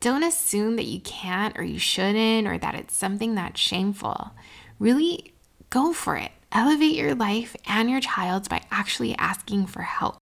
Don't 0.00 0.22
assume 0.22 0.76
that 0.76 0.84
you 0.84 1.00
can't 1.00 1.58
or 1.58 1.64
you 1.64 1.78
shouldn't 1.78 2.46
or 2.46 2.56
that 2.58 2.74
it's 2.76 2.94
something 2.94 3.34
that's 3.34 3.60
shameful. 3.60 4.30
Really 4.78 5.32
go 5.70 5.92
for 5.92 6.16
it. 6.16 6.30
Elevate 6.52 6.94
your 6.94 7.14
life 7.14 7.56
and 7.66 7.90
your 7.90 8.00
child's 8.00 8.48
by 8.48 8.62
actually 8.70 9.16
asking 9.16 9.66
for 9.66 9.82
help. 9.82 10.18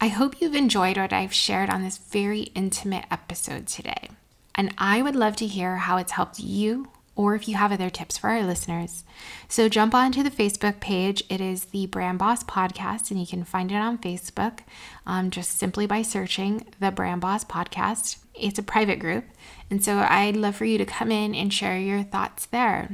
I 0.00 0.08
hope 0.08 0.40
you've 0.40 0.54
enjoyed 0.54 0.96
what 0.96 1.12
I've 1.12 1.32
shared 1.32 1.70
on 1.70 1.82
this 1.82 1.98
very 1.98 2.50
intimate 2.54 3.04
episode 3.10 3.66
today. 3.66 4.08
And 4.54 4.74
I 4.76 5.02
would 5.02 5.14
love 5.14 5.36
to 5.36 5.46
hear 5.46 5.76
how 5.76 5.96
it's 5.96 6.12
helped 6.12 6.40
you 6.40 6.88
or 7.16 7.34
if 7.34 7.48
you 7.48 7.56
have 7.56 7.72
other 7.72 7.90
tips 7.90 8.18
for 8.18 8.30
our 8.30 8.42
listeners. 8.42 9.04
So 9.48 9.68
jump 9.68 9.94
onto 9.94 10.22
the 10.22 10.30
Facebook 10.30 10.80
page. 10.80 11.22
It 11.28 11.40
is 11.40 11.66
the 11.66 11.86
Brand 11.86 12.18
Boss 12.18 12.44
Podcast, 12.44 13.10
and 13.10 13.20
you 13.20 13.26
can 13.26 13.44
find 13.44 13.70
it 13.70 13.76
on 13.76 13.98
Facebook 13.98 14.60
um, 15.06 15.30
just 15.30 15.58
simply 15.58 15.86
by 15.86 16.02
searching 16.02 16.66
the 16.78 16.90
Brand 16.90 17.20
Boss 17.20 17.44
Podcast. 17.44 18.18
It's 18.34 18.58
a 18.58 18.62
private 18.62 18.98
group. 18.98 19.24
And 19.70 19.84
so 19.84 19.98
I'd 19.98 20.36
love 20.36 20.56
for 20.56 20.64
you 20.64 20.78
to 20.78 20.86
come 20.86 21.10
in 21.10 21.34
and 21.34 21.52
share 21.52 21.78
your 21.78 22.02
thoughts 22.02 22.46
there. 22.46 22.88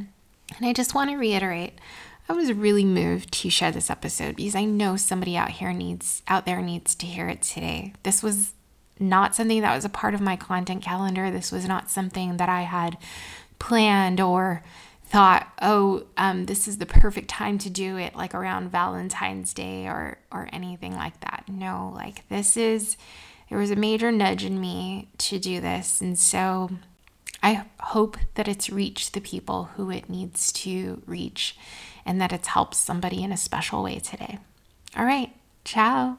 And 0.57 0.67
I 0.67 0.73
just 0.73 0.95
want 0.95 1.11
to 1.11 1.17
reiterate 1.17 1.79
I 2.29 2.33
was 2.33 2.53
really 2.53 2.85
moved 2.85 3.33
to 3.35 3.51
share 3.51 3.71
this 3.71 3.91
episode 3.91 4.37
because 4.37 4.57
I 4.57 4.65
know 4.65 4.97
somebody 4.97 5.37
out 5.37 5.51
here 5.51 5.73
needs 5.73 6.23
out 6.27 6.45
there 6.45 6.61
needs 6.61 6.95
to 6.97 7.07
hear 7.07 7.29
it 7.29 7.43
today. 7.43 7.93
This 8.03 8.23
was 8.23 8.53
not 8.99 9.35
something 9.35 9.61
that 9.61 9.75
was 9.75 9.85
a 9.85 9.91
part 9.91 10.15
of 10.15 10.21
my 10.21 10.37
content 10.37 10.83
calendar. 10.83 11.31
This 11.31 11.53
was 11.53 11.69
not 11.69 11.91
something 11.91 12.39
that 12.39 12.49
I 12.49 12.63
had 12.63 12.97
planned 13.59 14.21
or 14.21 14.63
thought, 15.05 15.49
oh, 15.63 16.05
um, 16.17 16.47
this 16.47 16.67
is 16.67 16.79
the 16.79 16.87
perfect 16.87 17.29
time 17.29 17.59
to 17.59 17.71
do 17.71 17.97
it, 17.97 18.17
like 18.17 18.35
around 18.35 18.71
Valentine's 18.71 19.55
Day 19.55 19.87
or 19.87 20.19
or 20.33 20.49
anything 20.53 20.95
like 20.95 21.21
that. 21.21 21.45
No, 21.49 21.93
like 21.95 22.29
this 22.29 22.57
is 22.57 22.97
there 23.49 23.59
was 23.59 23.71
a 23.71 23.77
major 23.77 24.11
nudge 24.11 24.45
in 24.45 24.61
me 24.61 25.09
to 25.19 25.39
do 25.39 25.61
this, 25.61 26.01
and 26.01 26.19
so 26.19 26.71
I 27.43 27.65
hope 27.81 28.17
that 28.35 28.49
it's 28.49 28.71
reached 28.71 29.15
the 29.15 29.21
people 29.21 29.71
who 29.77 29.91
it 29.91 30.11
needs 30.11 30.53
to 30.53 31.03
reach, 31.07 31.57
and 32.05 32.21
that 32.21 32.33
it's 32.33 32.49
helped 32.49 32.75
somebody 32.75 33.23
in 33.23 33.33
a 33.33 33.37
special 33.37 33.85
way 33.85 34.01
today. 34.01 34.39
All 34.97 35.05
right, 35.05 35.33
ciao. 35.65 36.19